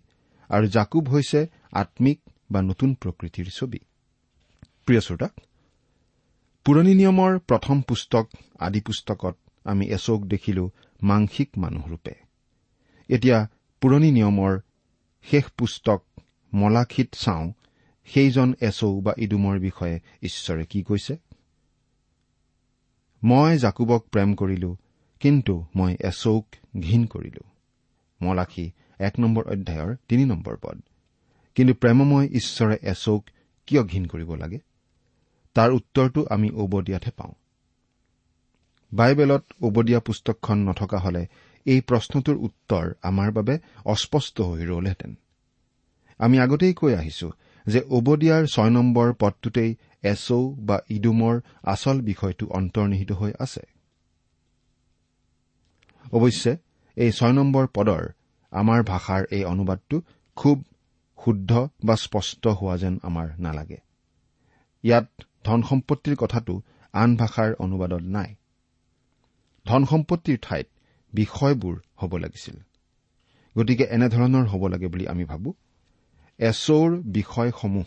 আৰু 0.51 0.67
জাকুব 0.69 1.09
হৈছে 1.09 1.47
আম্মিক 1.73 2.21
বা 2.53 2.63
নতুন 2.63 2.95
প্ৰকৃতিৰ 2.95 3.49
ছবি। 3.51 3.79
প্ৰিয় 4.87 5.01
শ্ৰোতা 5.01 5.29
পুৰণি 6.65 6.95
নিয়মৰ 6.95 7.39
প্ৰথম 7.39 7.83
পুস্তক 7.83 8.27
আদি 8.59 8.81
পুস্তকত 8.81 9.37
আমি 9.65 9.87
এছৌক 9.87 10.23
দেখিলো 10.27 10.71
মাংসিক 11.03 11.49
মানুহৰূপে। 11.59 12.15
এতিয়া 13.09 13.49
পুৰণি 13.81 14.11
নিয়মৰ 14.13 14.61
শেষ 15.23 15.45
পুস্তক 15.57 16.01
মলাখিত 16.55 17.09
চাওঁ 17.15 17.53
সেইজন 18.05 18.55
এছৌ 18.61 19.01
বা 19.01 19.13
ইডুমৰ 19.19 19.59
বিষয়ে 19.59 20.01
ঈশ্বৰে 20.23 20.67
কি 20.67 20.83
কৈছে? 20.83 21.17
মই 23.25 23.59
জাকুবক 23.59 24.07
প্ৰেম 24.13 24.35
কৰিলো 24.35 24.77
কিন্তু 25.21 25.65
মই 25.77 25.97
এছৌক 26.01 26.47
ঘীন 26.81 27.07
কৰিলো। 27.07 27.45
মলাখী 28.23 28.71
এক 28.99 29.21
নম্বৰ 29.21 29.45
অধ্যায়ৰ 29.45 29.97
তিনি 30.09 30.25
নম্বৰ 30.25 30.57
পদ। 30.57 30.83
কিন্তু 31.55 31.75
প্ৰেমময় 31.75 32.29
ঈশ্বৰে 32.33 32.79
এছৌক 32.83 33.25
কিয় 33.67 33.83
ঘীন 33.83 34.07
কৰিব 34.07 34.35
লাগে? 34.35 34.59
তাৰ 35.55 35.71
উত্তৰটো 35.71 36.27
আমি 36.31 36.51
ওবদিয়াতহে 36.51 37.11
পাওঁ। 37.17 37.33
বাইবেলত 38.93 39.45
ওবদীয়া 39.61 40.01
পুস্তকখন 40.01 40.59
নথকা 40.59 40.99
হলে 40.99 41.27
এই 41.65 41.81
প্ৰশ্নটোৰ 41.81 42.37
উত্তৰ 42.37 42.95
আমাৰ 43.03 43.33
বাবে 43.33 43.59
অস্পষ্ট 43.85 44.41
হৈ 44.41 44.67
ৰলহেঁতেন। 44.67 45.15
আমি 46.19 46.39
আগতেই 46.39 46.75
কৈ 46.75 46.95
আহিছো 46.95 47.33
যে 47.67 47.83
ওবদিয়াৰ 47.89 48.47
ছয় 48.47 48.71
নম্বৰ 48.71 49.13
পদটোতেই 49.13 49.75
এছৌ 50.07 50.43
বা 50.69 50.77
ইডুমৰ 50.91 51.35
আচল 51.65 51.97
বিষয়টো 52.01 52.45
অন্তৰ্নিহিত 52.59 53.11
হৈ 53.13 53.33
আছে। 53.39 53.63
অৱশ্যে 56.13 56.53
এই 56.97 57.11
ছয় 57.13 57.33
নম্বৰ 57.33 57.65
পদৰ 57.75 58.05
আমাৰ 58.53 58.81
ভাষাৰ 58.83 59.23
এই 59.31 59.45
অনুবাদটো 59.45 59.97
খুব 60.37 60.57
শুদ্ধ 61.19 61.51
বা 61.85 61.95
স্পষ্ট 61.97 62.43
হোৱা 62.59 62.77
যেন 62.77 62.95
আমাৰ 63.03 63.27
নালাগে। 63.39 63.79
ইয়াত 64.85 65.09
ধন 65.45 65.61
সম্পত্তিৰ 65.63 66.17
কথাটো 66.17 66.55
আন 66.95 67.11
ভাষাৰ 67.17 67.51
অনুবাদত 67.59 68.05
নাই। 68.17 68.31
ধন 69.67 69.83
সম্পত্তিৰ 69.85 70.39
ঠাইত 70.43 70.67
বিষয়বোৰ 71.13 71.77
হ'ব 72.01 72.13
লাগিছিল। 72.17 72.57
গতিকে 73.57 73.85
এনেধৰণৰ 73.91 74.47
হ'ব 74.47 74.63
লাগে 74.67 74.89
বুলি 74.89 75.05
আমি 75.09 75.25
ভাবো। 75.25 75.51
এছৌৰ 76.41 76.91
বিষয়সমূহ 77.13 77.87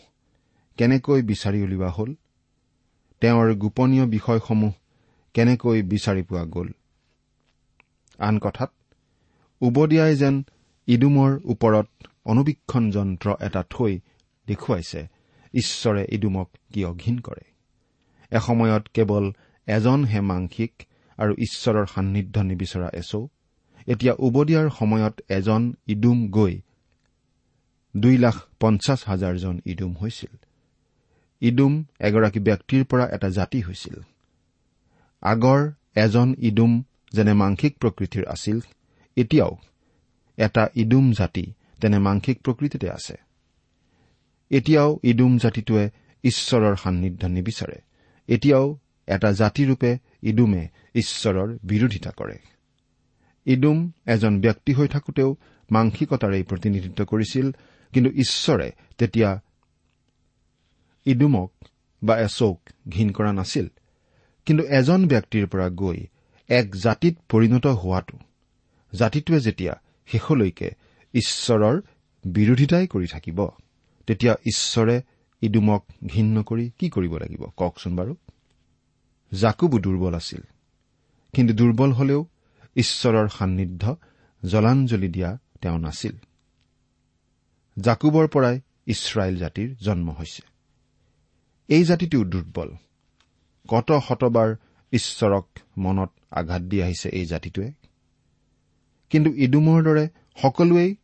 কেনেকৈ 0.79 1.21
বিচাৰি 1.21 1.59
উলিওৱা 1.61 1.89
হ'ল? 1.89 2.13
তেওঁৰ 3.21 3.53
গোপনীয় 3.53 4.05
বিষয়সমূহ 4.05 4.73
কেনেকৈ 5.33 5.81
বিচাৰি 5.81 6.23
পোৱা 6.23 6.43
গ'ল? 6.45 6.69
আন 8.19 8.39
কথাত 8.39 8.71
উবদিয়াই 9.61 10.15
যেন 10.15 10.43
ইডুমৰ 10.87 11.31
ওপৰত 11.43 11.87
অনুবীক্ষণ 12.25 12.91
যন্ত্ৰ 12.91 13.27
এটা 13.41 13.63
থৈ 13.69 13.99
দেখুৱাইছে 14.47 15.07
ঈশ্বৰে 15.53 16.05
ইডুমক 16.09 16.49
কিয় 16.73 16.89
ঘীন 16.93 17.19
কৰে? 17.19 17.45
এসময়ত 18.31 18.83
কেৱল 18.93 19.25
এজনহে 19.67 20.21
মাংসিক 20.21 20.73
আৰু 21.17 21.33
ঈশ্বৰৰ 21.37 21.85
সান্নিধ্য 21.85 22.39
নিবিচৰা 22.39 22.89
এছৌ 22.93 23.27
এতিয়া 23.87 24.13
উবদিয়াৰ 24.19 24.69
সময়ত 24.69 25.15
এজন 25.29 25.73
ইডুম 25.87 26.27
গৈ 26.27 26.61
দুই 27.97 28.17
লাখ 28.17 28.35
পঞ্চাছ 28.59 28.99
হাজাৰজন 29.07 29.59
ইডুম 29.65 29.93
হৈছিল। 29.93 30.33
ইডুম 31.41 31.83
এগৰাকী 31.99 32.39
ব্যক্তিৰ 32.39 32.85
পৰা 32.85 33.05
এটা 33.07 33.29
জাতি 33.29 33.61
হৈছিল। 33.61 33.95
আগৰ 35.21 35.71
এজন 35.95 36.35
ইডুম 36.37 36.83
যেনে 37.11 37.33
মাংসিক 37.33 37.77
প্ৰকৃতিৰ 37.77 38.25
আছিল 38.27 38.59
এতিয়াও 39.15 39.57
এটা 40.37 40.69
ইডুম 40.75 41.11
জাতি 41.11 41.53
তেনে 41.81 41.99
মাংসিক 41.99 42.41
প্ৰকৃতিতে 42.41 42.89
আছে। 42.89 43.15
এতিয়াও 44.49 44.99
ইডুম 45.03 45.37
জাতিটোৱে 45.37 45.89
ঈশ্বৰৰ 46.23 46.75
সান্নিধ্য 46.75 47.25
নিবিচাৰে। 47.25 47.81
এতিয়াও 48.27 48.77
এটা 49.07 49.31
জাতিৰূপে 49.31 49.97
ইডুমে 50.23 50.67
ঈশ্বৰৰ 50.95 51.57
বিৰোধিতা 51.63 52.11
কৰে। 52.11 52.37
ইডুম 53.45 53.91
এজন 54.05 54.41
ব্যক্তি 54.41 54.73
হৈ 54.73 54.87
থাকোঁতেও 54.87 55.35
মাংসিকতাৰেই 55.71 56.43
প্ৰতিনিধিত্ব 56.43 57.05
কৰিছিল 57.05 57.51
কিন্তু 57.93 58.09
ঈশ্বৰে 58.11 58.71
তেতিয়া 58.97 59.41
ইডুমক 61.09 61.51
বা 62.03 62.19
এছৌক 62.19 62.59
ঘীন 62.89 63.09
কৰা 63.11 63.31
নাছিল। 63.33 63.67
কিন্তু 64.45 64.63
এজন 64.65 65.07
ব্যক্তিৰ 65.07 65.47
পৰা 65.47 65.69
গৈ 65.69 65.99
এক 66.49 66.75
জাতিত 66.75 67.15
পৰিণত 67.29 67.65
হোৱাটো 67.67 68.17
জাতিটোৱে 68.93 69.39
যেতিয়া 69.39 69.73
শেষলৈকে 70.07 70.71
ঈশ্বৰৰ 71.13 71.81
বিৰোধিতাই 72.25 72.87
কৰি 72.87 73.07
থাকিব 73.07 73.47
তেতিয়া 74.07 74.33
ঈশ্বৰে 74.33 75.01
ইডুমক 75.41 75.85
ঘীন 76.07 76.37
নকৰি 76.37 76.71
কি 76.79 76.89
কৰিব 76.89 77.17
লাগিব? 77.17 77.43
কওকচোন 77.57 77.95
বাৰু। 77.95 78.15
জাকুবো 79.33 79.79
দুৰ্বল 79.79 80.15
আছিল। 80.15 80.41
কিন্তু 81.33 81.53
দুৰ্বল 81.53 81.91
হলেও 81.91 82.25
ঈশ্বৰৰ 82.75 83.27
সান্নিধ্য 83.27 83.97
জলাঞ্জলি 84.45 85.07
দিয়া 85.07 85.37
তেওঁ 85.61 85.79
নাছিল। 85.79 86.15
জাকুবৰ 87.79 88.27
পৰাই 88.27 88.59
ইছৰাইল 88.85 89.37
জাতিৰ 89.37 89.75
জন্ম 89.75 90.11
হৈছে। 90.11 90.41
এই 91.69 91.83
জাতিটোও 91.83 92.23
দুৰ্বল। 92.23 92.69
কত 93.69 93.99
শতবাৰ 94.07 94.55
ঈশ্বৰক 94.93 95.45
মনত 95.77 96.09
আঘাত 96.31 96.61
দি 96.61 96.81
আহিছে 96.81 97.09
এই 97.09 97.25
জাতিটোৱে? 97.25 97.71
কিন্তু 99.09 99.29
ইডুমৰ 99.35 99.83
দৰে 99.83 100.09
সকলোৱেই 100.41 100.95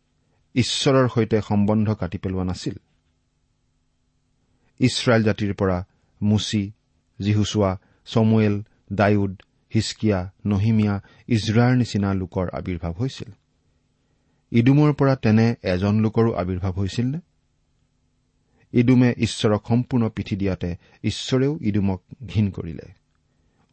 ঈশ্বৰৰ 0.56 1.08
সৈতে 1.10 1.42
সম্বন্ধ 1.42 1.94
কাটি 1.94 2.18
পেলোৱা 2.18 2.44
নাছিল। 2.44 2.76
ইছৰাইল 4.80 5.24
জাতিৰ 5.24 5.54
পৰা 5.54 5.86
মুচি 6.22 6.72
জিহুচোৱা 7.20 7.80
চমুৱেল 8.06 8.64
ডায়ুদ 8.94 9.42
হিচকিয়া 9.74 10.32
নহিমীয়া 10.46 11.02
ইজৰাৰ 11.28 11.76
নিচিনা 11.76 12.14
লোকৰ 12.14 12.50
আৱিৰ্ভাৱ 12.50 12.94
হৈছিল। 12.94 13.30
ইডুমৰ 14.52 14.94
পৰা 14.94 15.16
তেনে 15.16 15.56
এজন 15.64 15.96
লোকৰো 16.00 16.32
আৱিৰ্ভাৱ 16.34 16.72
হৈছিল 16.72 17.06
নে? 17.06 17.20
ইডুমে 18.76 19.14
ঈশ্বৰক 19.18 19.68
সম্পূৰ্ণ 19.68 20.10
পিঠি 20.10 20.36
দিয়াতে 20.36 20.76
ঈশ্বৰেও 21.04 21.58
ইডুমক 21.62 22.02
ঘীন 22.28 22.52
কৰিলে। 22.52 22.92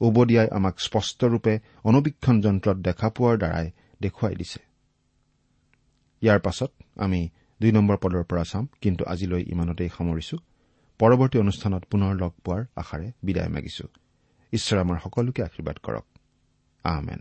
উবদিয়াই 0.01 0.49
আমাক 0.49 0.81
স্পষ্টৰূপে 0.81 1.61
অনুবীক্ষণ 1.85 2.41
যন্ত্ৰত 2.41 2.77
দেখা 2.77 3.11
পোৱাৰ 3.11 3.37
দ্বাৰাই 3.37 3.71
দেখুৱাই 4.03 4.35
দিছে। 4.35 4.61
ইয়াৰ 6.23 6.41
পাছত 6.41 6.71
আমি 6.97 7.29
দুই 7.61 7.73
নম্বৰ 7.73 7.97
পদৰ 7.97 8.25
পৰা 8.25 8.45
চাম 8.45 8.69
কিন্তু 8.81 9.05
আজিলৈ 9.05 9.43
ইমানতেই 9.43 9.89
সামৰিছো। 9.89 10.37
পৰৱৰ্তী 10.99 11.39
অনুষ্ঠানত 11.39 11.85
পুনৰ 11.85 12.15
লগ 12.15 12.33
পোৱাৰ 12.45 12.65
আশাৰে 12.77 13.13
বিদায় 13.23 13.49
মাগিছো। 13.49 13.89
ঈশ্বৰে 14.53 14.81
আমাৰ 14.81 14.99
সকলোকে 15.05 15.43
আশীৰ্বাদ 15.43 15.79
কৰক। 15.79 16.05
আমেন। 16.85 17.21